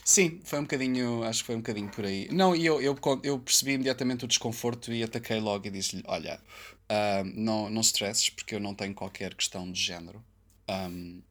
[0.03, 2.27] Sim, foi um bocadinho, acho que foi um bocadinho por aí.
[2.31, 6.39] Não, e eu, eu, eu percebi imediatamente o desconforto e ataquei logo e disse-lhe: Olha,
[6.89, 10.23] uh, não, não stresses, porque eu não tenho qualquer questão de género.
[10.69, 11.21] Um,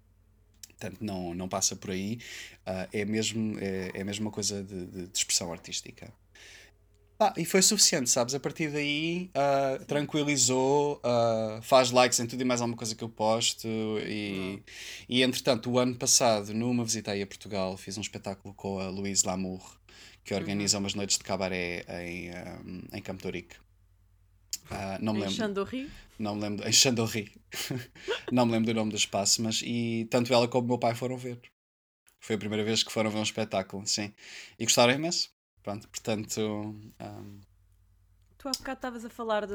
[0.68, 2.18] portanto, não, não passa por aí.
[2.66, 6.12] Uh, é, mesmo, é, é mesmo uma coisa de, de, de expressão artística.
[7.20, 8.32] Ah, e foi suficiente, sabes?
[8.32, 13.02] A partir daí uh, tranquilizou, uh, faz likes em tudo e mais alguma coisa que
[13.02, 13.66] eu posto.
[14.06, 14.62] E,
[15.08, 18.88] e entretanto, o ano passado, numa visita aí a Portugal, fiz um espetáculo com a
[18.88, 19.60] Louise Lamour,
[20.22, 20.84] que organiza uhum.
[20.84, 22.30] umas noites de cabaré em,
[22.64, 23.56] um, em Campo Torique.
[24.70, 25.34] Uh, não me lembro.
[25.34, 25.90] Em Chandorri?
[26.20, 26.68] Não me lembro.
[26.68, 27.32] Em Chandorri.
[28.30, 30.94] não me lembro do nome do espaço, mas e tanto ela como o meu pai
[30.94, 31.40] foram ver.
[32.20, 34.12] Foi a primeira vez que foram ver um espetáculo, sim.
[34.56, 35.36] E gostaram imenso.
[35.68, 36.40] Pronto, portanto.
[36.40, 37.40] Um...
[38.38, 39.54] Tu há bocado estavas a falar do,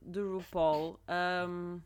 [0.00, 0.98] do RuPaul.
[1.46, 1.82] Um,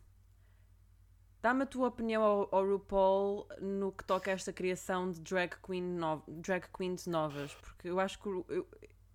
[1.43, 5.57] Dá-me a tua opinião ao, ao, RuPaul no que toca a esta criação de drag,
[5.67, 8.69] queen no, drag queens novas, porque eu acho que eu,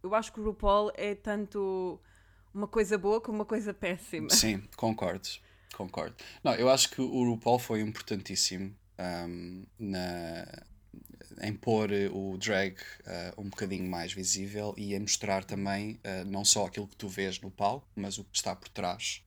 [0.03, 1.97] eu acho que o RuPaul é tanto
[2.53, 4.31] uma coisa boa como uma coisa péssima.
[4.31, 5.29] Sim, concordo.
[5.75, 6.15] Concordo.
[6.43, 10.45] Não, eu acho que o RuPaul foi importantíssimo um, na,
[11.41, 16.25] em pôr eh, o drag uh, um bocadinho mais visível e a mostrar também uh,
[16.25, 19.21] não só aquilo que tu vês no palco, mas o que está por trás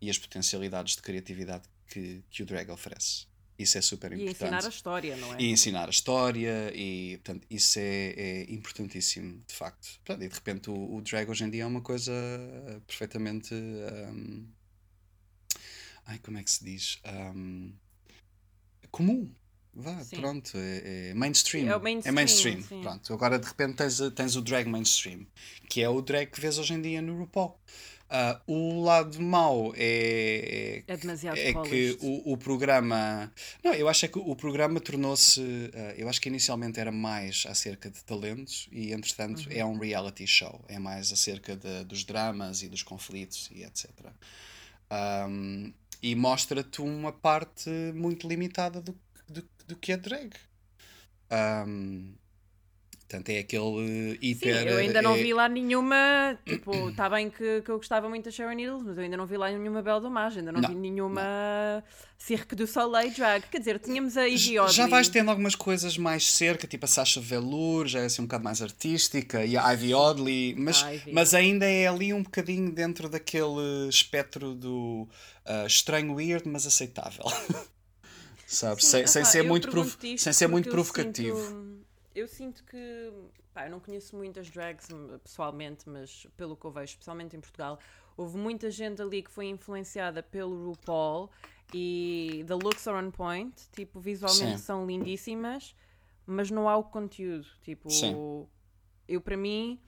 [0.00, 3.26] e as potencialidades de criatividade que, que o drag oferece.
[3.58, 4.28] Isso é super importante.
[4.28, 5.40] E ensinar a história, não é?
[5.40, 10.00] E ensinar a história, e portanto, isso é, é importantíssimo, de facto.
[10.04, 12.12] Portanto, e de repente o, o, drag hoje em dia é uma coisa
[12.86, 13.54] perfeitamente.
[13.54, 14.48] Um,
[16.04, 17.00] ai, como é que se diz?
[17.06, 17.72] Um,
[18.90, 19.32] comum,
[19.76, 20.16] Vá, sim.
[20.20, 21.68] pronto, é, é mainstream.
[21.68, 22.10] É, mainstream.
[22.10, 22.62] É mainstream.
[22.82, 25.26] Pronto, agora de repente tens, tens o drag mainstream,
[25.68, 27.58] que é o drag que vês hoje em dia no RuPaul.
[28.04, 33.32] Uh, o lado mau é, é, é demasiado é que o, o programa
[33.64, 37.44] não eu acho é que o programa tornou-se uh, eu acho que inicialmente era mais
[37.48, 39.56] acerca de talentos e entretanto uhum.
[39.56, 43.90] é um reality show é mais acerca de, dos dramas e dos conflitos e etc
[45.26, 45.72] um,
[46.02, 48.94] e mostra-te uma parte muito limitada do,
[49.28, 50.34] do, do que é drag.
[51.66, 52.14] Um,
[53.14, 54.62] Portanto, é aquele hiper.
[54.62, 55.22] Sim, eu ainda não é...
[55.22, 56.38] vi lá nenhuma.
[56.44, 59.26] Tipo, está bem que, que eu gostava muito da Sharon Needles, mas eu ainda não
[59.26, 61.82] vi lá nenhuma Belle Dommage, ainda não, não vi nenhuma não.
[62.18, 63.44] Cirque du Soleil drag.
[63.50, 64.74] Quer dizer, tínhamos a Iggy Oddly.
[64.74, 68.24] Já vais tendo algumas coisas mais cerca, tipo a Sasha Velour, já é assim um
[68.24, 71.12] bocado mais artística, e a Ivy Oddly, mas, Ivy.
[71.12, 75.08] mas ainda é ali um bocadinho dentro daquele espectro do
[75.46, 77.24] uh, estranho, weird, mas aceitável.
[78.46, 78.82] Sabe?
[78.82, 79.68] Sim, sem, sem, ser muito
[80.18, 81.38] sem ser muito provocativo.
[81.38, 81.84] Sinto
[82.14, 83.12] eu sinto que.
[83.52, 87.40] Pá, eu não conheço muitas drags hum, pessoalmente, mas pelo que eu vejo, especialmente em
[87.40, 87.78] Portugal,
[88.16, 91.30] houve muita gente ali que foi influenciada pelo RuPaul
[91.72, 93.54] e the looks are on point.
[93.72, 94.64] Tipo, visualmente Sim.
[94.64, 95.74] são lindíssimas,
[96.26, 97.46] mas não há o conteúdo.
[97.62, 98.46] Tipo, Sim.
[99.08, 99.80] eu para mim,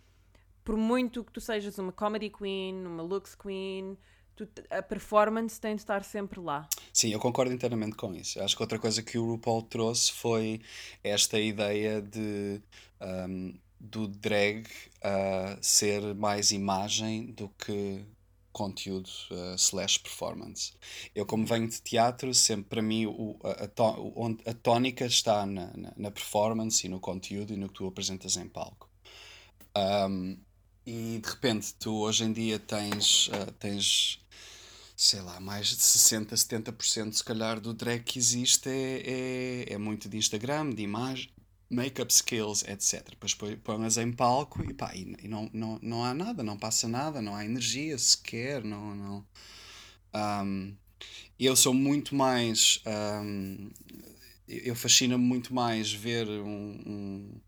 [0.65, 3.97] por muito que tu sejas uma comedy queen, uma looks queen
[4.37, 6.69] tu, a performance tem de estar sempre lá.
[6.93, 8.41] Sim, eu concordo inteiramente com isso.
[8.41, 10.61] Acho que outra coisa que o RuPaul trouxe foi
[11.03, 12.61] esta ideia de
[13.01, 14.67] um, do drag
[14.99, 18.05] uh, ser mais imagem do que
[18.53, 20.73] conteúdo uh, slash performance.
[21.15, 25.71] Eu, como venho de teatro, sempre para mim o, a, a, a tónica está na,
[25.77, 28.89] na, na, performance e no conteúdo e no que tu apresentas em palco.
[29.77, 30.39] Um,
[30.87, 34.25] e de repente tu hoje em dia tens, uh, tens
[34.97, 39.79] sei lá, mais de 60, 70% se calhar do drag que existe é, é, é
[39.79, 41.31] muito de Instagram, de imagem,
[41.69, 43.11] make-up skills, etc.
[43.11, 46.89] Depois põe-as em palco e, pá, e, e, não, não, não há nada, não passa
[46.89, 48.95] nada, não há energia sequer, não...
[48.95, 49.27] não
[50.15, 50.75] um,
[51.39, 52.81] eu sou muito mais...
[52.87, 53.71] Um,
[54.49, 57.41] eu fascina-me muito mais ver um,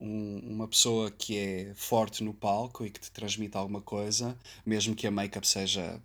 [0.00, 4.94] um, uma pessoa que é forte no palco e que te transmite alguma coisa, mesmo
[4.94, 6.00] que a make-up seja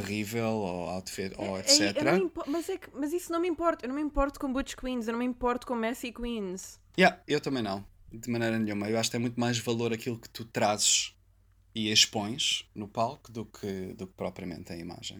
[0.00, 1.96] terrível ou outfit ou etc.
[1.96, 3.84] É, mas, é que, mas isso não me importa.
[3.84, 6.80] Eu não me importo com Butch Queens, eu não me importo com Messy Queens.
[6.98, 8.88] Yeah, eu também não, de maneira nenhuma.
[8.88, 11.14] Eu acho que tem muito mais valor aquilo que tu trazes
[11.74, 15.18] e expões no palco do que, do que propriamente a imagem.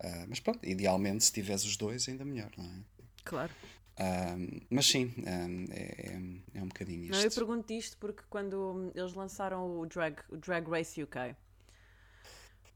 [0.00, 2.82] Uh, mas pronto, idealmente, se tiveres os dois, ainda melhor, não é?
[3.24, 3.52] Claro.
[3.92, 7.12] Uh, mas sim, um, é, é, é, um bocadinho isto.
[7.12, 11.36] Não, eu pergunto isto porque quando eles lançaram o Drag, o Drag Race UK,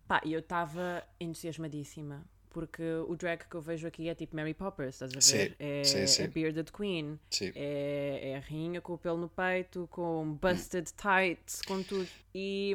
[0.07, 2.25] Pá, e eu estava entusiasmadíssima.
[2.51, 5.51] Porque o drag que eu vejo aqui é tipo Mary Poppers, estás a ver?
[5.51, 6.23] Sim, é, sim, sim.
[6.23, 7.21] é Bearded Queen.
[7.29, 7.53] Sim.
[7.55, 12.09] É, é a rainha com o pelo no peito, com busted tights, com tudo.
[12.35, 12.73] E,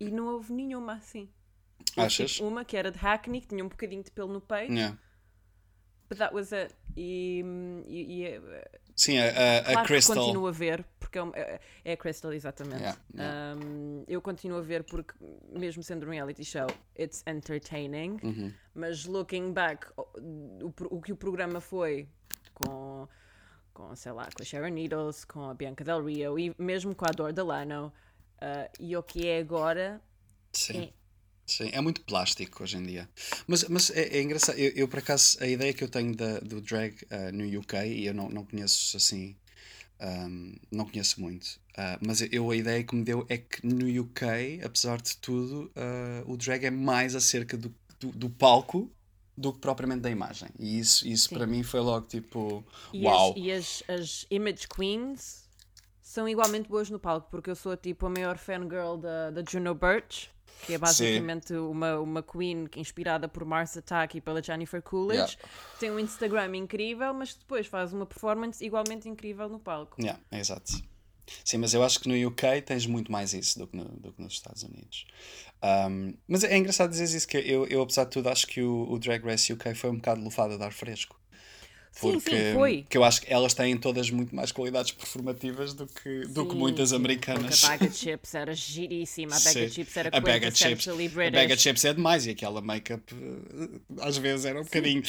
[0.00, 1.28] e não houve nenhuma assim.
[1.98, 2.32] Achas?
[2.32, 4.72] Tipo, uma que era de Hackney, que tinha um bocadinho de pelo no peito.
[4.72, 4.96] Yeah.
[6.08, 6.74] But that was it.
[6.96, 7.44] E,
[7.86, 8.62] e, e
[8.98, 10.16] Sim, a, a, claro a Crystal.
[10.16, 12.80] continuo a ver, porque é, é, é a Crystal, exatamente.
[12.80, 13.56] Yeah, yeah.
[13.56, 15.14] Um, eu continuo a ver porque,
[15.52, 16.66] mesmo sendo um reality show,
[16.98, 18.18] it's entertaining.
[18.24, 18.52] Uhum.
[18.74, 22.08] Mas looking back, o, o, que o programa foi
[22.52, 23.06] com,
[23.72, 27.04] com, sei lá, com a Sharon Needles, com a Bianca Del Rio e mesmo com
[27.04, 27.92] a Dor Delano,
[28.42, 30.02] uh, e o que é agora.
[30.52, 30.92] Sim.
[31.48, 33.08] É Sim, é muito plástico hoje em dia.
[33.46, 36.38] Mas, mas é, é engraçado, eu, eu, por acaso, a ideia que eu tenho da,
[36.40, 39.34] do drag uh, no UK, e eu não, não conheço assim,
[40.00, 43.86] um, não conheço muito, uh, mas eu a ideia que me deu é que no
[44.02, 48.90] UK, apesar de tudo, uh, o drag é mais acerca do, do, do, palco
[49.36, 50.48] do que propriamente da imagem.
[50.58, 53.30] E isso, isso para mim foi logo tipo, e uau!
[53.30, 55.48] As, e as, as image queens
[56.02, 59.74] são igualmente boas no palco, porque eu sou tipo a maior fangirl da, da Juno
[59.74, 60.30] Birch
[60.66, 65.36] que é basicamente uma, uma queen inspirada por Mars Attack e pela Jennifer Coolidge.
[65.36, 65.36] Yeah.
[65.80, 70.00] Tem um Instagram incrível, mas depois faz uma performance igualmente incrível no palco.
[70.00, 70.72] Yeah, exato.
[71.44, 74.12] Sim, mas eu acho que no UK tens muito mais isso do que, no, do
[74.12, 75.06] que nos Estados Unidos.
[75.62, 78.90] Um, mas é engraçado dizer isso, que eu, eu, apesar de tudo, acho que o,
[78.90, 81.17] o Drag Race UK foi um bocado lufado a dar fresco.
[82.00, 82.86] Porque, sim, sim, foi.
[82.88, 86.46] Que eu acho que elas têm todas muito mais qualidades performativas do que, sim, do
[86.46, 87.64] que muitas americanas.
[87.64, 90.86] A bag of chips era giríssima, a bag of chips era a bag of chips,
[90.86, 91.18] British.
[91.18, 95.02] A bag of chips é demais e aquela make-up eh, às vezes era um bocadinho.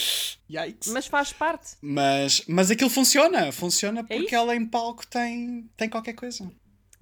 [0.50, 0.92] Yikes.
[0.92, 1.76] Mas faz parte.
[1.82, 6.50] Mas, mas aquilo funciona, funciona é porque ela em palco tem, tem qualquer coisa.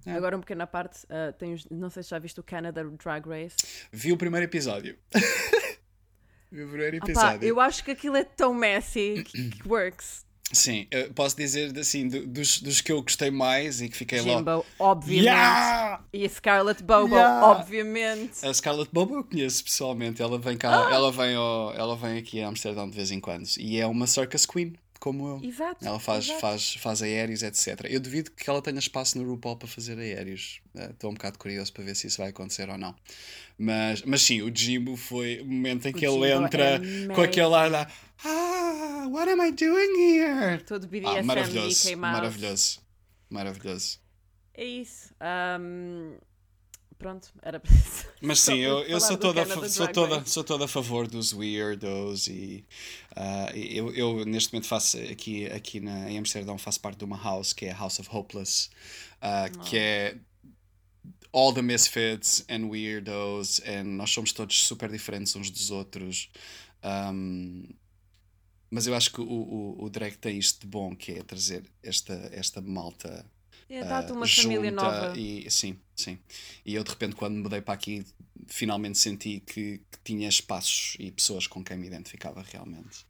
[0.06, 0.14] É.
[0.14, 3.28] Agora um pequeno à parte, uh, tens, não sei se já viste o Canada Drag
[3.28, 3.58] Race.
[3.92, 4.98] Vi o primeiro episódio.
[6.52, 7.38] Meu primeiro episódio.
[7.38, 10.26] Opa, eu acho que aquilo é tão messy que works.
[10.52, 14.66] Sim, posso dizer assim, dos, dos que eu gostei mais e que fiquei Jimbo, logo.
[14.80, 15.26] obviamente.
[15.26, 16.02] Yeah!
[16.14, 17.46] E a Scarlett Bobo, yeah!
[17.46, 18.46] obviamente.
[18.46, 20.22] A Scarlett Bobo eu conheço pessoalmente.
[20.22, 20.94] Ela vem cá, ah!
[20.94, 23.46] ela, vem ao, ela vem aqui a Amsterdão de vez em quando.
[23.58, 25.44] E é uma circus queen, como eu.
[25.44, 25.86] Exato.
[25.86, 26.40] Ela faz, exato.
[26.40, 27.86] faz, faz aéreos, etc.
[27.90, 30.62] Eu duvido que ela tenha espaço no RuPaul para fazer aéreos.
[30.76, 32.96] Estou um bocado curioso para ver se isso vai acontecer ou não.
[33.58, 37.14] Mas, mas sim, o Jimbo foi o momento em que o ele Jimbo entra é
[37.14, 37.88] com aquele ar lá.
[38.24, 40.64] Ah, what am I doing here?
[40.64, 42.80] Todo BDSM ah, maravilhoso, maravilhoso.
[43.30, 44.00] Maravilhoso.
[44.54, 45.14] É isso.
[45.60, 46.18] Um,
[46.98, 48.08] pronto, era para isso.
[48.22, 52.66] Mas sim, eu, eu sou, toda, sou, toda, sou toda a favor dos weirdos e
[53.16, 57.22] uh, eu, eu neste momento faço aqui, aqui na, em Amsterdão faço parte de uma
[57.22, 58.70] house que é a House of Hopeless,
[59.18, 60.18] uh, que é
[61.32, 66.30] all the misfits and weirdos and nós somos todos super diferentes uns dos outros.
[66.84, 67.68] Um,
[68.70, 71.64] mas eu acho que o, o, o drag tem isto de bom, que é trazer
[71.82, 73.26] esta, esta malta
[73.70, 75.18] é, dá-te uma junta família nova.
[75.18, 76.18] E, sim, sim.
[76.66, 78.06] E eu de repente, quando mudei para aqui,
[78.48, 83.06] finalmente senti que, que tinha espaços e pessoas com quem me identificava realmente.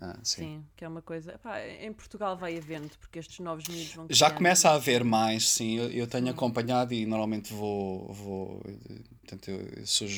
[0.00, 0.42] Ah, sim.
[0.42, 0.64] sim.
[0.74, 1.38] que é uma coisa.
[1.80, 4.06] em Portugal vai havendo, porque estes novos miúdos vão.
[4.08, 5.76] Já começa a haver mais, sim.
[5.76, 8.10] Eu, eu tenho acompanhado e normalmente vou.
[8.12, 8.62] vou
[9.20, 10.08] portanto, eu sou,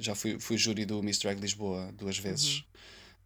[0.00, 2.58] já fui, fui júri do Miss Drag Lisboa duas vezes.
[2.58, 2.64] Uhum.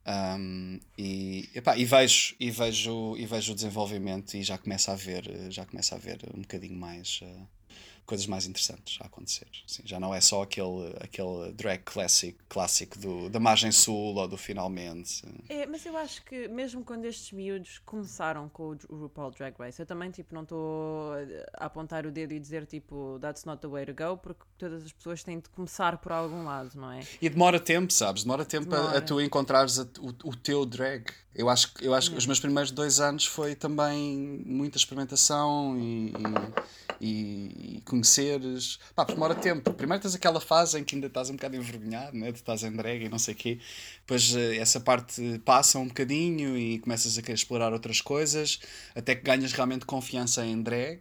[0.07, 4.97] Um, e, epá, e, vejo, e, vejo, e vejo o desenvolvimento e já começa a
[4.97, 7.49] ver, já começa a ver um bocadinho mais uh,
[8.11, 9.47] coisas mais interessantes a acontecer.
[9.69, 14.27] Sim, já não é só aquele, aquele drag classic, clássico do, da margem sul ou
[14.27, 15.23] do finalmente.
[15.49, 19.81] É, mas eu acho que mesmo quando estes miúdos começaram com o RuPaul Drag Race,
[19.81, 21.13] eu também tipo, não estou
[21.55, 24.85] a apontar o dedo e dizer tipo that's not the way to go, porque todas
[24.85, 27.01] as pessoas têm de começar por algum lado, não é?
[27.23, 28.25] E demora tempo, sabes?
[28.25, 28.97] Demora tempo demora.
[28.97, 31.05] A, a, tu encontrares a, o, o teu drag.
[31.33, 36.13] Eu acho, eu acho que os meus primeiros dois anos foi também muita experimentação e,
[37.01, 38.79] e, e conheceres.
[38.95, 39.73] Pá, porque demora tempo.
[39.75, 42.31] Primeiro tens aquela fase em que ainda estás um bocado envergonhado, né?
[42.31, 43.59] estás em drag e não sei o quê.
[44.01, 48.61] Depois eh, essa parte passa um bocadinho e começas a querer explorar outras coisas,
[48.95, 51.01] até que ganhas realmente confiança em drag.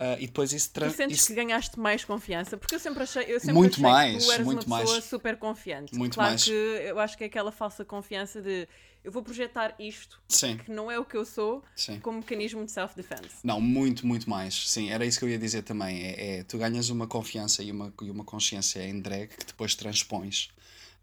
[0.00, 0.88] Uh, e depois isso tra...
[0.88, 1.26] sentes isso...
[1.26, 2.56] que ganhaste mais confiança?
[2.56, 4.94] Porque eu sempre achei, eu sempre muito achei mais, que tu eras muito uma pessoa
[4.94, 5.04] mais.
[5.04, 5.94] super confiante.
[5.94, 6.44] Muito claro mais.
[6.44, 8.66] que eu acho que é aquela falsa confiança de
[9.02, 10.58] eu vou projetar isto, Sim.
[10.58, 11.98] que não é o que eu sou, Sim.
[12.00, 13.36] como mecanismo de self-defense.
[13.42, 14.68] Não, muito, muito mais.
[14.68, 16.02] Sim, era isso que eu ia dizer também.
[16.02, 19.74] É, é tu ganhas uma confiança e uma, e uma consciência em drag que depois
[19.74, 20.50] transpões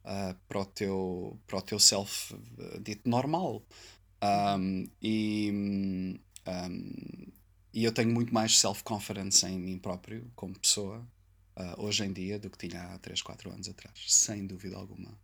[0.05, 3.63] uh, para o teu, para o teu self uh, dito normal.
[4.21, 5.51] Um, e,
[6.47, 7.27] um,
[7.73, 11.07] e eu tenho muito mais self-confidence em mim próprio, como pessoa,
[11.57, 15.17] uh, hoje em dia, do que tinha há 3, 4 anos atrás, sem dúvida alguma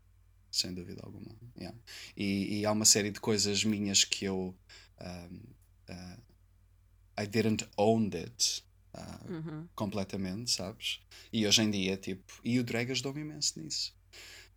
[0.53, 1.35] sem dúvida alguma.
[1.57, 1.77] Yeah.
[2.15, 4.55] E, e, há uma série de coisas minhas que eu.
[5.01, 5.39] Um,
[5.89, 6.21] uh,
[7.19, 8.63] I didn't own it.
[8.95, 9.67] Uh, uhum.
[9.73, 11.01] completamente, sabes?
[11.31, 13.91] E hoje em dia, tipo, e o drag ajudou-me imenso nisso.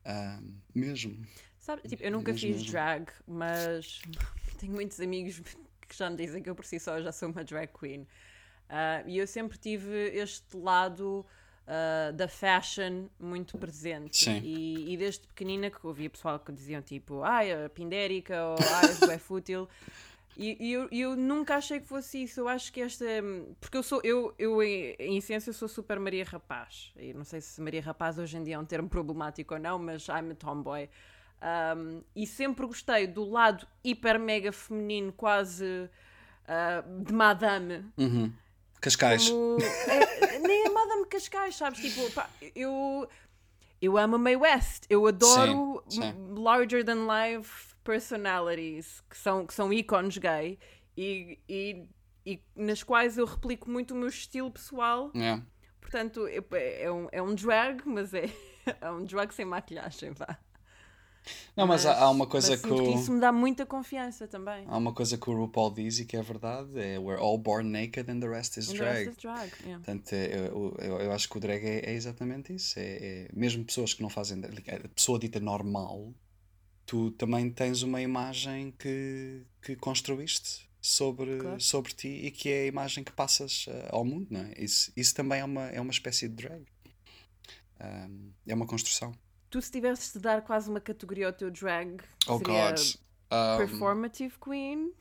[0.04, 1.26] Uh, mesmo.
[1.58, 2.70] Sabe, tipo, eu nunca mesmo, fiz mesmo.
[2.70, 4.02] drag, mas
[4.60, 5.40] tenho muitos amigos
[5.88, 8.02] que já me dizem que eu por si só já sou uma drag queen.
[8.02, 11.24] Uh, e eu sempre tive este lado
[11.66, 14.16] uh, da fashion muito presente.
[14.16, 14.40] Sim.
[14.42, 18.56] E, e, desde pequenina que ouvia pessoal que diziam tipo, ai, ah, a pindérica ou
[18.60, 19.68] ai, é fútil.
[20.38, 22.40] E, e eu, eu, nunca achei que fosse isso.
[22.40, 23.06] Eu acho que esta.
[23.58, 24.02] Porque eu sou.
[24.04, 26.92] Eu, eu em essência, sou super Maria Rapaz.
[26.94, 29.78] E não sei se Maria Rapaz hoje em dia é um termo problemático ou não,
[29.78, 30.90] mas I'm a tomboy.
[31.42, 37.84] Um, e sempre gostei do lado hiper mega feminino, quase uh, de madame.
[37.96, 38.30] Uhum.
[38.86, 39.28] Cascais.
[39.28, 41.80] Como, é, nem a Madame Cascais, sabes?
[41.80, 43.08] Tipo, pá, eu,
[43.82, 44.84] eu amo a Mae West.
[44.88, 46.34] Eu adoro sim, sim.
[46.36, 50.56] larger than life personalities que são, que são ícones gay
[50.96, 51.84] e, e,
[52.24, 55.10] e nas quais eu replico muito o meu estilo pessoal.
[55.16, 55.42] Yeah.
[55.80, 58.30] Portanto, é, é, um, é um drag, mas é,
[58.80, 60.38] é um drag sem maquilhagem, vá.
[61.56, 62.94] Não, mas, mas há uma coisa que, o...
[62.94, 64.64] isso me dá muita confiança também.
[64.68, 67.70] Há uma coisa que o RuPaul diz e que é verdade: é We're all born
[67.70, 69.06] naked and the rest is drag.
[69.06, 69.84] Rest is drag yeah.
[69.84, 72.78] Portanto, é, eu, eu, eu, acho que o drag é, é exatamente isso.
[72.78, 74.40] É, é, mesmo pessoas que não fazem.
[74.44, 76.12] A pessoa dita normal,
[76.84, 81.60] tu também tens uma imagem que, que construíste sobre, claro.
[81.60, 84.52] sobre ti e que é a imagem que passas uh, ao mundo, não é?
[84.56, 86.64] Isso, isso também é uma, é uma espécie de drag.
[87.80, 89.12] Um, é uma construção
[89.50, 92.80] tu se tivesses de dar quase uma categoria ao teu drag, oh seria God.
[93.30, 94.92] Um, performative queen?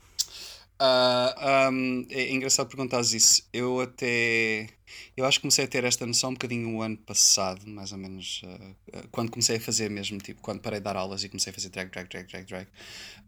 [0.82, 3.48] Uh, um, é engraçado perguntares isso.
[3.54, 4.68] Eu até.
[5.16, 7.98] Eu acho que comecei a ter esta noção um bocadinho o ano passado, mais ou
[7.98, 8.42] menos.
[8.44, 11.54] Uh, quando comecei a fazer mesmo, tipo, quando parei de dar aulas e comecei a
[11.54, 12.68] fazer drag, drag, drag, drag, drag.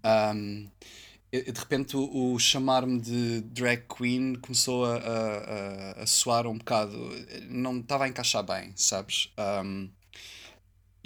[0.04, 0.70] Um,
[1.32, 6.98] de repente o, o chamar-me de drag queen começou a, a, a, soar um bocado.
[7.50, 9.32] Não estava a encaixar bem, sabes?
[9.38, 9.90] Um,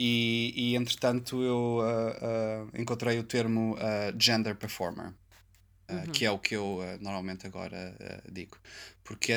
[0.03, 5.13] e, e entretanto eu uh, uh, encontrei o termo uh, gender performer.
[5.89, 6.11] Uhum.
[6.13, 7.93] Que é o que eu normalmente agora
[8.31, 8.57] digo.
[9.03, 9.33] Porque,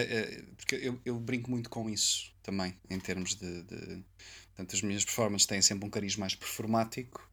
[0.57, 3.65] porque eu, eu, brinco muito com isso também, em termos de.
[3.65, 4.05] de
[4.47, 7.29] portanto, as minhas performances têm sempre um cariz mais performático.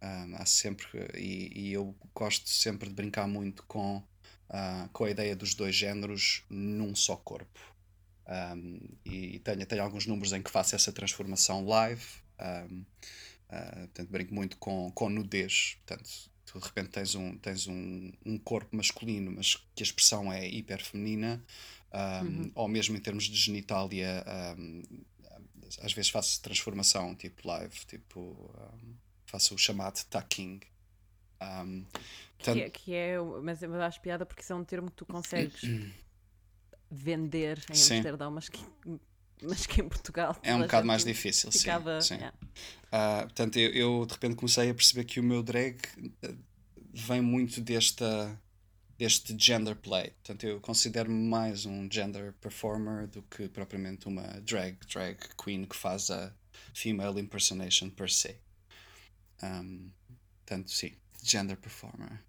[0.00, 0.88] há sempre.
[1.14, 4.02] E, e, eu gosto sempre de brincar muito com
[4.50, 7.60] uh, com a ideia dos dois géneros num só corpo.
[8.26, 12.23] Um, e tenho, tenho alguns números em que faço essa transformação live.
[12.40, 12.84] Um,
[13.50, 15.76] uh, portanto, brinco muito com, com nudez.
[15.86, 16.10] Portanto,
[16.46, 20.46] tu de repente tens um, tens um, um corpo masculino, mas que a expressão é
[20.46, 21.42] hiper feminina,
[21.92, 22.52] um, uhum.
[22.54, 24.24] ou mesmo em termos de genitália,
[24.58, 24.82] um,
[25.82, 28.50] às vezes faço transformação tipo live, tipo
[29.26, 30.60] faço o chamado tucking.
[31.40, 31.84] Um,
[32.38, 35.60] que, é, que é, mas acho piada porque isso é um termo que tu consegues
[36.90, 37.96] vender em sim.
[37.96, 38.64] Amsterdão, mas que,
[39.42, 41.50] mas que em Portugal é um bocado mais difícil.
[41.50, 42.20] Ficava, sim, sim.
[42.20, 42.36] Yeah.
[42.86, 45.78] Uh, portanto, eu, eu, de repente comecei a perceber que o meu drag
[46.22, 46.34] eh,
[46.92, 48.40] vem muito desta
[48.96, 50.10] deste gender play.
[50.10, 55.76] Portanto, eu considero-me mais um gender performer do que propriamente uma drag drag queen que
[55.76, 56.32] faz a
[56.72, 58.36] female impersonation per se.
[59.42, 59.90] Um,
[60.44, 62.20] portanto, sim, gender performer.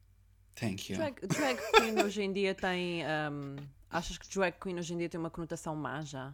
[0.56, 0.98] Thank you.
[0.98, 3.04] Drag, drag queen hoje em dia tem.
[3.06, 3.56] Um,
[3.96, 6.32] achas que drag queen hoje em dia tem uma conotação má já?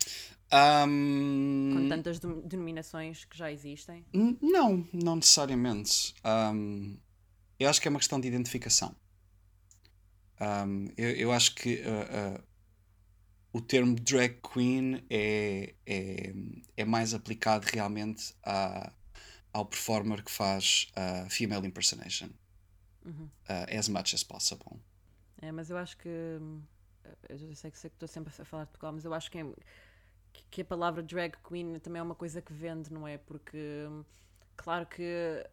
[0.87, 4.05] Um, Com tantas denominações que já existem?
[4.13, 6.13] Não, não necessariamente.
[6.25, 6.97] Um,
[7.59, 8.95] eu acho que é uma questão de identificação.
[10.39, 12.43] Um, eu, eu, acho que uh, uh,
[13.53, 16.33] o termo drag queen é, é,
[16.77, 18.91] é mais aplicado realmente a,
[19.53, 22.29] ao performer que faz uh, female impersonation.
[23.03, 23.27] Uhum.
[23.47, 24.79] as much as possible.
[25.41, 26.09] É, mas eu acho que.
[27.29, 29.39] Eu sei que, sei que estou sempre a falar de Portugal, mas eu acho que,
[29.39, 29.45] é,
[30.49, 33.17] que a palavra drag queen também é uma coisa que vende, não é?
[33.17, 33.87] Porque,
[34.55, 35.45] claro que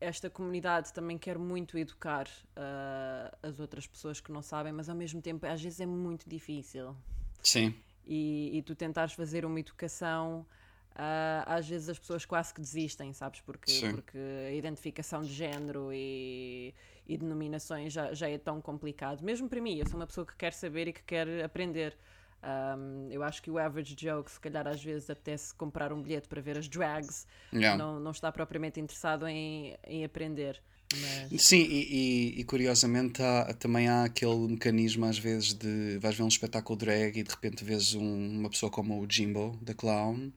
[0.00, 4.96] esta comunidade também quer muito educar uh, as outras pessoas que não sabem, mas ao
[4.96, 6.96] mesmo tempo às vezes é muito difícil.
[7.42, 7.74] Sim.
[8.04, 10.44] E, e tu tentares fazer uma educação,
[10.92, 13.40] uh, às vezes as pessoas quase que desistem, sabes?
[13.40, 14.18] Porque, porque
[14.48, 16.74] a identificação de género e,
[17.06, 19.22] e denominações já, já é tão complicado.
[19.22, 21.96] Mesmo para mim, eu sou uma pessoa que quer saber e que quer aprender.
[22.42, 26.02] Um, eu acho que o average Joe, que se calhar às vezes apetece comprar um
[26.02, 27.76] bilhete para ver as drags, yeah.
[27.76, 30.60] não, não está propriamente interessado em, em aprender.
[31.00, 31.42] Mas...
[31.42, 36.22] Sim, e, e, e curiosamente há, também há aquele mecanismo às vezes de vais ver
[36.22, 40.32] um espetáculo drag e de repente vês um, uma pessoa como o Jimbo, da Clown,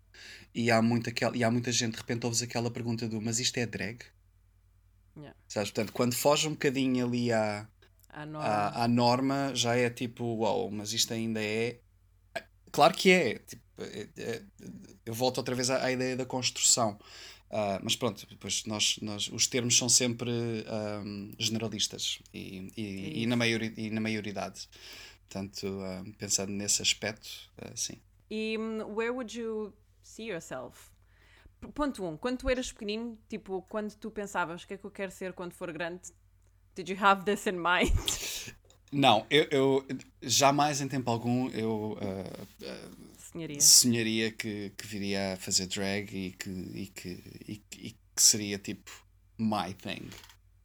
[0.54, 3.40] e há, muito aquel, e há muita gente, de repente ouves aquela pergunta do mas
[3.40, 4.00] isto é drag?
[5.18, 5.36] Yeah.
[5.48, 5.72] Sabes?
[5.72, 7.68] Portanto, quando foge um bocadinho ali à,
[8.10, 8.48] à norma.
[8.48, 11.80] À, à norma, já é tipo, uau, wow, mas isto ainda é
[12.76, 13.40] Claro que é.
[13.40, 14.42] Tipo, é, é,
[15.06, 17.00] eu volto outra vez à, à ideia da construção.
[17.56, 23.26] Uh, mas pronto, depois nós, nós, os termos são sempre um, generalistas e, e, e,
[23.28, 24.68] na maioria, e na maioridade.
[25.22, 27.30] Portanto, uh, pensando nesse aspecto,
[27.62, 27.96] uh, sim.
[28.30, 30.92] E um, where would you see yourself?
[31.74, 32.10] Ponto 1.
[32.10, 35.12] Um, quando tu eras pequenino, tipo, quando tu pensavas o que é que eu quero
[35.14, 36.12] ser quando for grande,
[36.76, 38.54] did you have this in mind?
[38.92, 39.88] Não, eu, eu,
[40.22, 41.98] jamais em tempo algum eu
[43.60, 47.10] sonharia que, que viria a fazer drag e que, e que,
[47.48, 48.92] e, e que seria tipo
[49.38, 50.10] my thing.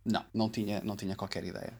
[0.04, 1.74] Não, não tinha, não tinha qualquer ideia.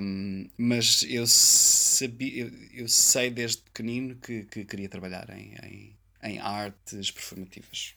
[0.00, 5.96] Um, mas eu sabia, eu, eu, sei desde pequenino que, que queria trabalhar em, em,
[6.22, 7.94] em artes performativas.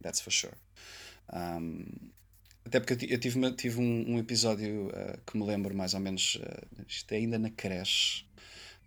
[0.00, 0.54] That's for sure.
[1.32, 1.84] Um,
[2.64, 6.36] até porque eu tive, tive um, um episódio uh, que me lembro mais ou menos,
[6.36, 8.24] uh, isto é ainda na creche.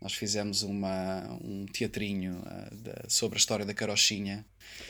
[0.01, 4.43] Nós fizemos uma, um teatrinho uh, de, sobre a história da carochinha.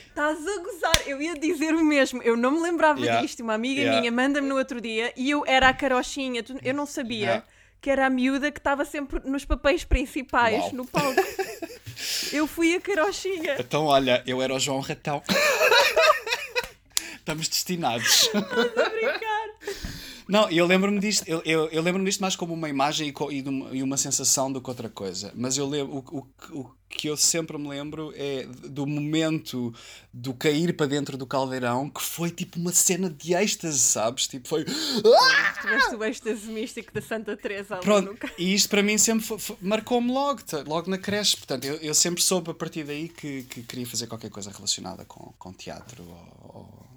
[0.08, 3.20] Estás a gozar, eu ia dizer o mesmo, eu não me lembrava yeah.
[3.20, 3.40] disto.
[3.40, 4.00] Uma amiga yeah.
[4.00, 7.18] minha manda-me no outro dia e eu era a carochinha, eu não sabia.
[7.18, 7.46] Yeah.
[7.80, 10.72] Que era a miúda que estava sempre nos papéis principais Uau.
[10.72, 11.20] no palco.
[12.32, 13.56] eu fui a carochinha.
[13.58, 15.22] Então, olha, eu era o João Ratão.
[17.16, 18.30] Estamos destinados.
[18.34, 20.01] Estás a brincar.
[20.28, 23.76] Não, eu lembro-me disto, eu, eu, eu lembro-me disto mais como uma imagem e, e,
[23.78, 25.32] e, uma sensação do que outra coisa.
[25.34, 29.74] Mas eu lembro, o, o, o que eu sempre me lembro é do momento
[30.12, 34.26] do cair para dentro do caldeirão, que foi tipo uma cena de êxtase, sabes?
[34.28, 34.64] Tipo, foi.
[34.64, 39.26] Tiveste o êxtase místico da Santa Teresa Pronto, e isto para mim sempre
[39.60, 41.36] marcou-me logo, logo na creche.
[41.36, 45.04] Portanto, eu, eu sempre soube a partir daí que, que queria fazer qualquer coisa relacionada
[45.04, 46.92] com, com teatro ou, ou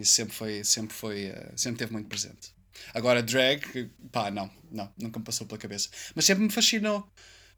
[0.00, 2.52] isso sempre foi, sempre foi, uh, sempre teve muito presente.
[2.94, 5.88] Agora, drag, pá, não, não, nunca me passou pela cabeça.
[6.14, 7.08] Mas sempre me fascinou.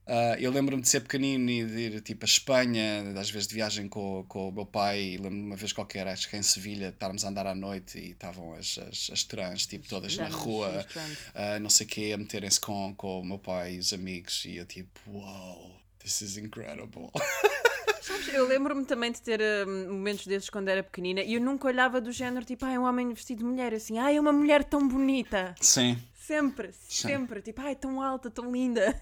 [0.05, 3.55] Uh, eu lembro-me de ser pequenino e de ir tipo a Espanha, às vezes de
[3.55, 5.13] viagem com, com o meu pai.
[5.13, 8.53] Lembro-me uma vez qualquer, acho que em Sevilha, estávamos a andar à noite e estavam
[8.55, 12.61] as, as, as trans, tipo, todas na rua, uh, não sei o quê, a meterem-se
[12.61, 14.45] com, com o meu pai e os amigos.
[14.45, 17.11] E eu tipo, wow, this is incredible.
[18.03, 21.69] Sabes, eu lembro-me também de ter uh, momentos desses quando era pequenina e eu nunca
[21.69, 24.33] olhava do género tipo, ah, é um homem vestido de mulher, assim, ah, é uma
[24.33, 25.55] mulher tão bonita.
[25.61, 25.97] Sim.
[26.13, 27.39] Sempre, sempre.
[27.39, 27.45] Sim.
[27.45, 29.01] Tipo, ai, tão alta, tão linda.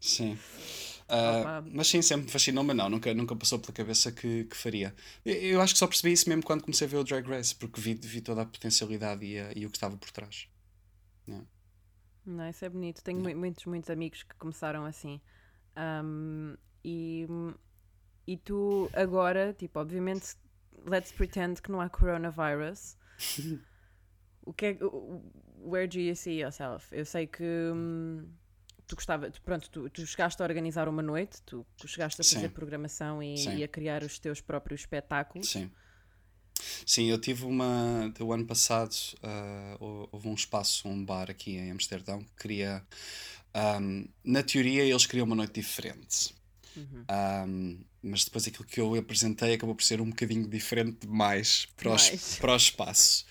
[0.00, 0.36] Sim.
[1.10, 4.56] Uh, mas sim, sempre me fascinou, mas não, nunca, nunca passou pela cabeça que, que
[4.56, 4.94] faria.
[5.24, 7.54] Eu, eu, acho que só percebi isso mesmo quando comecei a ver o Drag Race,
[7.54, 10.48] porque vi, vi toda a potencialidade e, a, e o que estava por trás.
[11.26, 11.46] Não,
[12.26, 13.02] não isso é bonito.
[13.02, 13.34] Tenho não.
[13.36, 15.20] muitos, muitos amigos que começaram assim.
[15.76, 17.26] Um, e,
[18.26, 20.34] e tu agora, tipo, obviamente,
[20.86, 22.96] let's pretend que não há coronavirus.
[24.44, 24.78] o que é,
[25.58, 26.94] where do you see yourself?
[26.94, 27.44] Eu sei que.
[27.44, 28.28] Hum,
[28.86, 32.48] tu gostava, pronto, tu, tu chegaste a organizar uma noite, tu, tu chegaste a fazer
[32.48, 32.54] Sim.
[32.54, 35.48] programação e, e, a criar os teus próprios espetáculos.
[35.48, 35.70] Sim.
[36.84, 38.12] Sim, eu tive uma.
[38.20, 42.84] O ano passado uh, houve um espaço, um bar aqui em Amsterdão que queria.
[43.54, 46.34] Um, na teoria, eles queriam uma noite diferente.
[46.76, 47.04] Uhum.
[47.10, 51.92] Um, mas depois aquilo que eu apresentei acabou por ser um bocadinho diferente demais para,
[51.92, 52.10] Os,
[52.40, 53.24] para o espaço.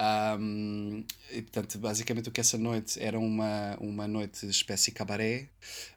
[0.00, 5.50] Um, e, portanto, basicamente o que essa noite era uma, uma noite espécie cabaré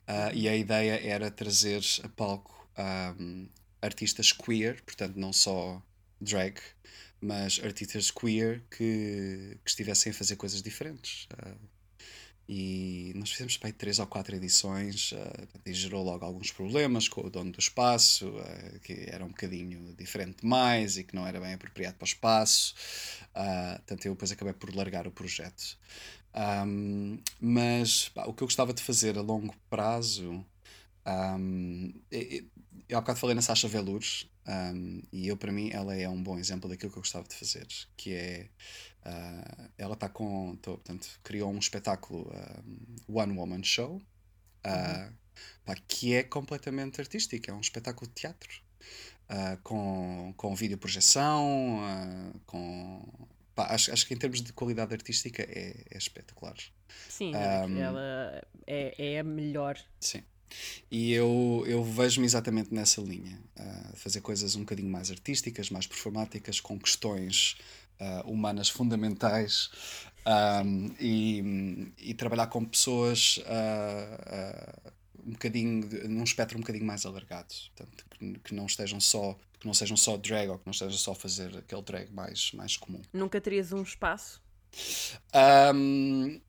[0.07, 3.47] uh, e a ideia era trazer a palco um,
[3.81, 5.81] artistas queer, portanto não só
[6.19, 6.59] drag,
[7.21, 11.27] mas artistas queer que, que estivessem a fazer coisas diferentes.
[11.33, 11.72] Uh,
[12.47, 17.25] e nós fizemos para três ou quatro edições uh, e gerou logo alguns problemas com
[17.25, 21.39] o dono do espaço, uh, que era um bocadinho diferente demais e que não era
[21.39, 22.75] bem apropriado para o espaço.
[23.29, 25.77] Uh, portanto, eu depois acabei por largar o projeto.
[26.35, 30.43] Um, mas o que eu gostava de fazer a longo prazo.
[31.05, 31.93] Um,
[32.89, 36.21] eu, há bocado falei na Sasha Velours um, e eu para mim ela é um
[36.21, 38.49] bom exemplo daquilo que eu gostava de fazer que é
[39.05, 40.55] Uh, ela está com.
[40.61, 42.31] Tô, portanto, criou um espetáculo
[42.65, 45.13] um, One Woman Show uh,
[45.65, 48.61] pá, que é completamente artístico, é um espetáculo de teatro
[49.29, 51.81] uh, com, com videoprojeção,
[52.45, 53.27] com.
[53.53, 56.55] Pá, acho, acho que em termos de qualidade artística é, é espetacular.
[57.09, 59.77] Sim, um, ela é, é a melhor.
[59.99, 60.23] Sim.
[60.91, 65.87] E eu, eu vejo-me exatamente nessa linha, uh, fazer coisas um bocadinho mais artísticas, mais
[65.87, 67.57] performáticas, com questões
[67.99, 69.69] uh, humanas fundamentais
[70.65, 74.91] um, e, e, trabalhar com pessoas uh,
[75.25, 79.67] um bocadinho num espectro um bocadinho mais alargado portanto, que, que, não estejam só que
[79.67, 82.75] não sejam só drag ou que não estejam só a fazer aquele drag mais, mais
[82.75, 83.01] comum.
[83.13, 84.41] Nunca terias um espaço?
[85.73, 86.41] Um,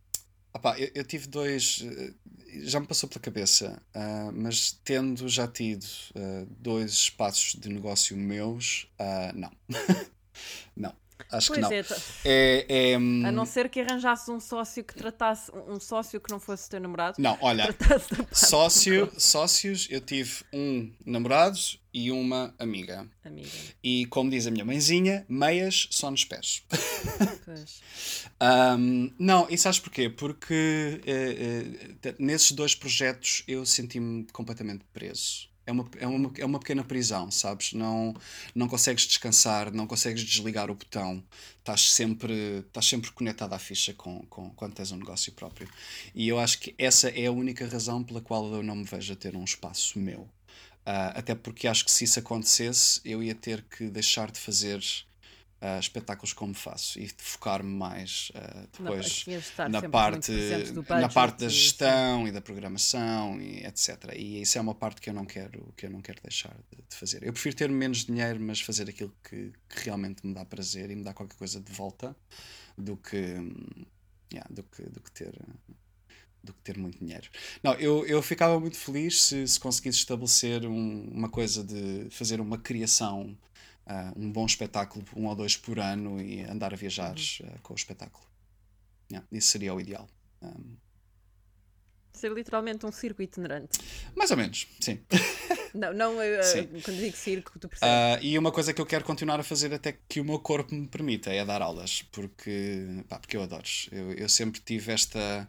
[0.54, 1.84] opa, eu, eu, tive dois
[2.62, 8.16] já me passou pela cabeça uh, mas tendo já tido uh, dois espaços de negócio
[8.16, 8.88] meus
[9.34, 9.52] não.
[10.76, 11.03] Não
[11.36, 11.70] Acho pois que não.
[11.72, 16.30] É, é, é, a não ser que arranjasse um sócio que tratasse um sócio que
[16.30, 17.16] não fosse teu namorado.
[17.18, 17.74] Não, olha,
[18.32, 21.58] sócio, sócios, eu tive um namorado
[21.92, 23.06] e uma amiga.
[23.24, 23.48] Amiga.
[23.82, 26.64] E como diz a minha mãezinha, meias só nos pés.
[27.44, 27.80] Pois.
[28.78, 30.10] um, não, e sabes porquê?
[30.10, 36.44] Porque uh, uh, nesses dois projetos eu senti-me completamente preso é uma, é, uma, é
[36.44, 37.72] uma pequena prisão, sabes?
[37.72, 38.14] Não,
[38.54, 41.22] não consegues descansar, não consegues desligar o botão,
[41.58, 45.68] estás sempre, estás sempre conectado à ficha com, com, quando tens um negócio próprio.
[46.14, 49.12] E eu acho que essa é a única razão pela qual eu não me vejo
[49.12, 50.28] a ter um espaço meu.
[50.86, 54.82] Uh, até porque acho que se isso acontecesse, eu ia ter que deixar de fazer
[55.64, 59.24] uh, espetáculos como faço e focar-me mais uh, depois
[59.70, 60.32] na parte,
[60.88, 64.12] na parte da gestão e, e da programação e etc.
[64.14, 66.82] E isso é uma parte que eu não quero, que eu não quero deixar de,
[66.88, 67.22] de fazer.
[67.22, 70.96] Eu prefiro ter menos dinheiro, mas fazer aquilo que, que, realmente me dá prazer e
[70.96, 72.14] me dá qualquer coisa de volta
[72.76, 73.16] do que,
[74.32, 75.32] yeah, do que, do que ter
[76.42, 77.26] do que ter muito dinheiro.
[77.62, 82.38] Não, eu, eu ficava muito feliz se, se conseguisse estabelecer um, uma coisa de fazer
[82.38, 83.34] uma criação
[83.86, 87.74] uh, um bom espetáculo, um ou dois por ano, e andar a viajar uh, com
[87.74, 88.24] o espetáculo.
[89.10, 90.08] Yeah, isso seria o ideal.
[90.42, 90.76] Um...
[92.12, 93.78] Ser literalmente um circo itinerante.
[94.14, 95.00] Mais ou menos, sim.
[95.74, 98.22] Não, não uh, quando digo circo, tu percebes.
[98.22, 100.72] Uh, e uma coisa que eu quero continuar a fazer até que o meu corpo
[100.72, 103.64] me permita é dar aulas, porque, pá, porque eu adoro.
[103.90, 105.48] Eu, eu sempre tive esta.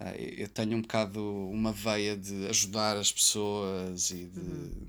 [0.00, 4.40] Uh, eu tenho um bocado uma veia de ajudar as pessoas e de.
[4.40, 4.88] Uhum.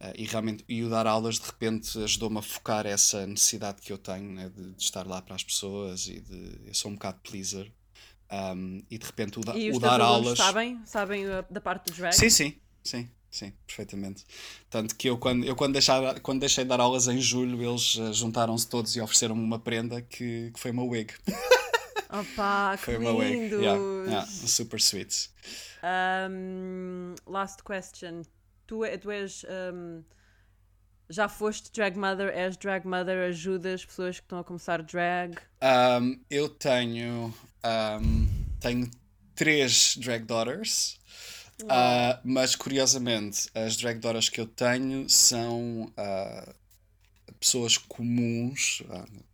[0.00, 3.92] Uh, e realmente e o dar aulas de repente ajudou-me a focar essa necessidade que
[3.92, 6.94] eu tenho né, de, de, estar lá para as pessoas e de eu sou um
[6.94, 7.70] bocado pleaser.
[8.30, 11.96] Um, e de repente o, da, e o dar aulas sabem sabem da parte dos
[11.96, 14.24] drag sim sim sim sim perfeitamente.
[14.70, 17.96] Tanto que eu quando eu quando deixar quando deixei de dar aulas em julho eles
[17.96, 21.12] uh, juntaram-se todos e ofereceram-me uma prenda que, que foi uma wig.
[22.10, 23.54] Opa, que foi uma wig.
[23.54, 25.30] Yeah, yeah, super sweet
[25.82, 28.24] um, last question
[28.68, 29.44] tu, é, tu és.
[29.74, 30.04] Um,
[31.10, 35.36] já foste drag mother, és drag mother, ajudas pessoas que estão a começar drag?
[35.62, 37.34] Um, eu tenho.
[37.64, 38.28] Um,
[38.60, 38.88] tenho
[39.34, 41.00] três drag daughters.
[41.62, 46.54] Uh, mas curiosamente, as drag daughters que eu tenho são uh,
[47.40, 49.24] pessoas comuns, uh,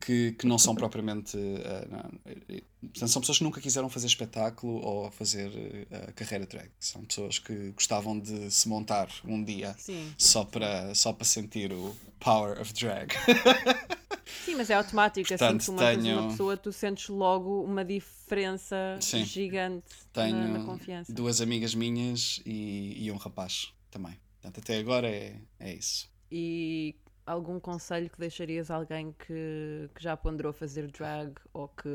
[0.00, 1.36] que, que não são propriamente.
[1.36, 2.58] Uh,
[3.00, 6.70] não, são pessoas que nunca quiseram fazer espetáculo ou fazer uh, carreira drag.
[6.78, 10.12] São pessoas que gostavam de se montar um dia Sim.
[10.16, 13.12] só para, só para sentir o power of drag.
[14.44, 15.28] Sim, mas é automático.
[15.28, 16.20] Portanto, assim que tu tenho...
[16.20, 19.24] uma pessoa, tu sentes logo uma diferença Sim.
[19.24, 21.12] gigante tenho na, na, confiança.
[21.12, 24.18] Duas amigas minhas e, e um rapaz também.
[24.40, 26.08] Portanto, até agora é, é isso.
[26.30, 26.94] E
[27.28, 31.88] algum conselho que deixarias a alguém que, que já ponderou fazer drag ou que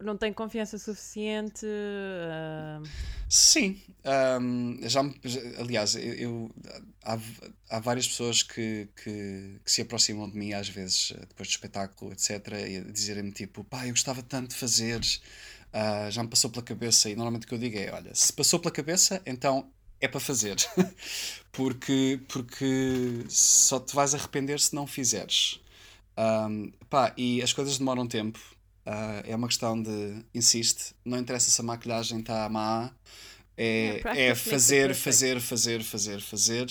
[0.00, 1.66] não tem confiança suficiente?
[1.66, 2.82] Uh...
[3.28, 3.80] Sim,
[4.40, 5.00] um, já,
[5.58, 6.50] aliás, eu, eu,
[7.04, 7.18] há,
[7.68, 12.12] há várias pessoas que, que, que, se aproximam de mim às vezes depois do espetáculo,
[12.12, 16.64] etc., e dizerem-me tipo, pá, eu gostava tanto de fazer, uh, já me passou pela
[16.64, 19.70] cabeça, e normalmente o que eu digo é: olha, se passou pela cabeça, então
[20.00, 20.56] é para fazer.
[21.52, 25.60] porque, porque só te vais arrepender se não fizeres.
[26.18, 28.38] Um, pá, e as coisas demoram tempo.
[28.86, 32.90] Uh, é uma questão de insiste, não interessa se a maquilhagem está má,
[33.56, 36.66] é, é, é fazer, fazer, fazer, fazer, fazer.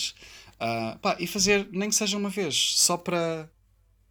[0.56, 3.50] Uh, pá, e fazer nem que seja uma vez, só para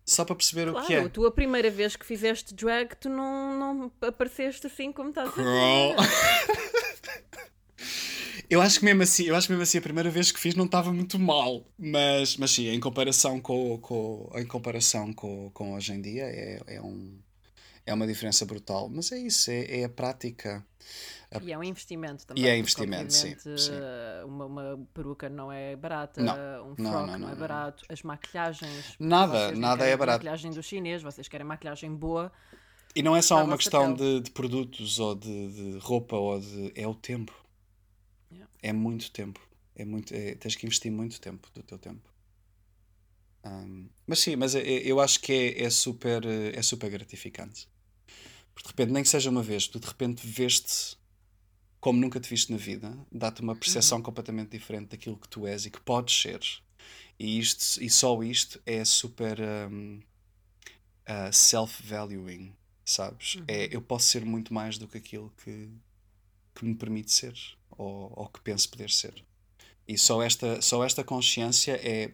[0.07, 1.09] só para perceber claro, o que é.
[1.09, 5.33] Tu a primeira vez que fizeste drag, tu não, não apareceste assim como estás a
[5.33, 5.97] dizer.
[8.51, 10.55] Eu acho que mesmo assim, eu acho que mesmo assim a primeira vez que fiz
[10.55, 15.75] não estava muito mal, mas, mas sim, em comparação com, com, em comparação com, com
[15.75, 17.19] hoje em dia é, é, um,
[17.85, 18.89] é uma diferença brutal.
[18.89, 20.65] Mas é isso, é, é a prática.
[21.43, 22.43] E é um investimento também.
[22.43, 23.73] E é investimento, sim, sim.
[24.25, 28.03] Uma, uma, peruca não é barata, não, um frock não, não, não, é barato, as
[28.03, 28.97] maquilhagens.
[28.99, 30.21] Nada, nada é barato.
[30.21, 32.33] maquilhagem do chinês, vocês querem maquilhagem boa.
[32.95, 36.73] E não é só uma questão de, de, produtos ou de, de roupa, ou de,
[36.75, 37.35] é o tempo
[38.63, 39.41] é muito tempo.
[39.75, 42.13] É muito, é, tens que investir muito tempo do teu tempo.
[43.45, 47.69] Um, mas sim, mas é, é, eu acho que é, é, super, é super gratificante.
[48.53, 50.99] Porque de repente, nem que seja uma vez, tu de repente veste
[51.81, 54.05] como nunca te viste na vida, dá-te uma percepção uhum.
[54.05, 56.41] completamente diferente daquilo que tu és e que podes ser.
[57.19, 60.01] E, isto, e só isto é super um,
[61.09, 62.53] uh, self-valuing,
[62.85, 63.37] sabes?
[63.37, 63.45] É, uhum.
[63.47, 65.71] É, eu posso ser muito mais do que aquilo que,
[66.55, 67.35] que me permite ser
[67.79, 69.25] ou, ou que penso poder ser.
[69.87, 72.11] E só esta, só esta consciência é.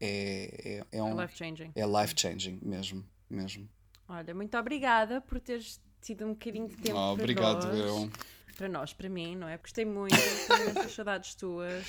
[0.00, 1.20] É, é, é um.
[1.20, 1.72] É life changing.
[1.74, 3.04] É life changing mesmo.
[3.28, 3.68] mesmo.
[4.08, 6.98] Olha, muito obrigada por teres tido um bocadinho de tempo.
[6.98, 7.86] Oh, obrigado, para nós.
[7.86, 8.10] Eu.
[8.56, 9.58] Para nós, para mim, não é?
[9.58, 11.84] Gostei muito, tenho saudades tuas.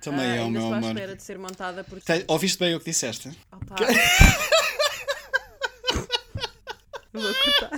[0.00, 0.90] Também é, o meu amor.
[0.90, 2.24] espera de ser montada por ti.
[2.26, 3.28] Ouviste bem o que disseste?
[3.52, 3.76] Opa.
[7.12, 7.70] Vou cortar.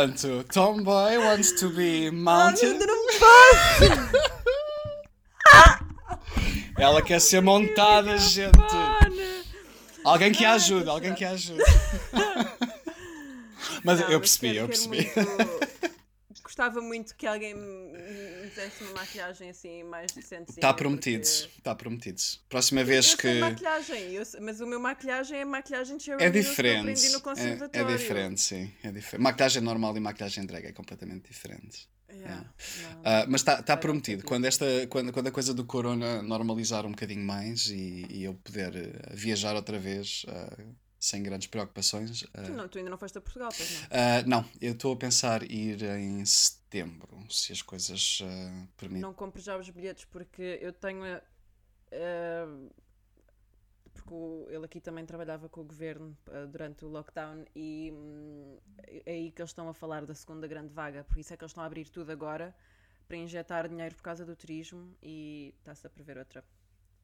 [0.00, 2.80] Portanto, Tomboy wants to be mounted.
[6.78, 8.56] Ela quer ser montada, gente.
[10.02, 11.62] Alguém que a ajude, alguém que a ajude.
[13.84, 15.06] Mas eu percebi, eu percebi
[16.42, 17.54] gostava muito que alguém
[18.50, 20.50] fizesse uma maquilhagem assim mais decente.
[20.50, 21.84] Está prometido, está porque...
[21.84, 22.20] prometido.
[22.48, 23.40] Próxima vez eu que.
[23.40, 27.06] maquilhagem, eu, mas o meu maquilhagem é maquilhagem de É diferente.
[27.72, 28.72] É, é, diferente, sim.
[28.82, 29.22] É diferente.
[29.22, 31.88] Maquilhagem normal e maquilhagem drag é completamente diferente.
[32.12, 34.24] Yeah, uh, mas está tá prometido.
[34.24, 38.34] Quando, esta, quando, quando a coisa do corona normalizar um bocadinho mais e, e eu
[38.34, 40.24] poder uh, viajar outra vez.
[40.24, 42.20] Uh, sem grandes preocupações.
[42.20, 43.80] Tu, não, tu ainda não foste a Portugal, pois não?
[43.80, 49.00] Uh, não, eu estou a pensar ir em setembro, se as coisas uh, permitem.
[49.00, 51.02] Não compro já os bilhetes porque eu tenho.
[51.02, 52.70] Uh,
[53.94, 56.16] porque o, ele aqui também trabalhava com o governo
[56.52, 58.58] durante o lockdown e um,
[59.04, 61.42] é aí que eles estão a falar da segunda grande vaga, por isso é que
[61.42, 62.54] eles estão a abrir tudo agora
[63.08, 66.44] para injetar dinheiro por causa do turismo e está-se a prever outra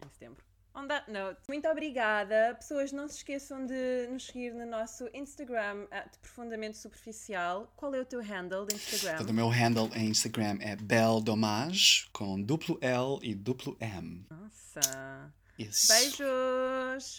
[0.04, 0.44] em setembro.
[0.78, 2.54] On that note, muito obrigada.
[2.54, 7.72] Pessoas, não se esqueçam de nos seguir no nosso Instagram, de Profundamente Superficial.
[7.74, 9.24] Qual é o teu handle de Instagram?
[9.26, 14.26] o meu handle em Instagram é Domage com duplo L e duplo M.
[14.28, 15.32] Nossa.
[15.58, 15.88] Isso.
[15.88, 17.16] Beijos.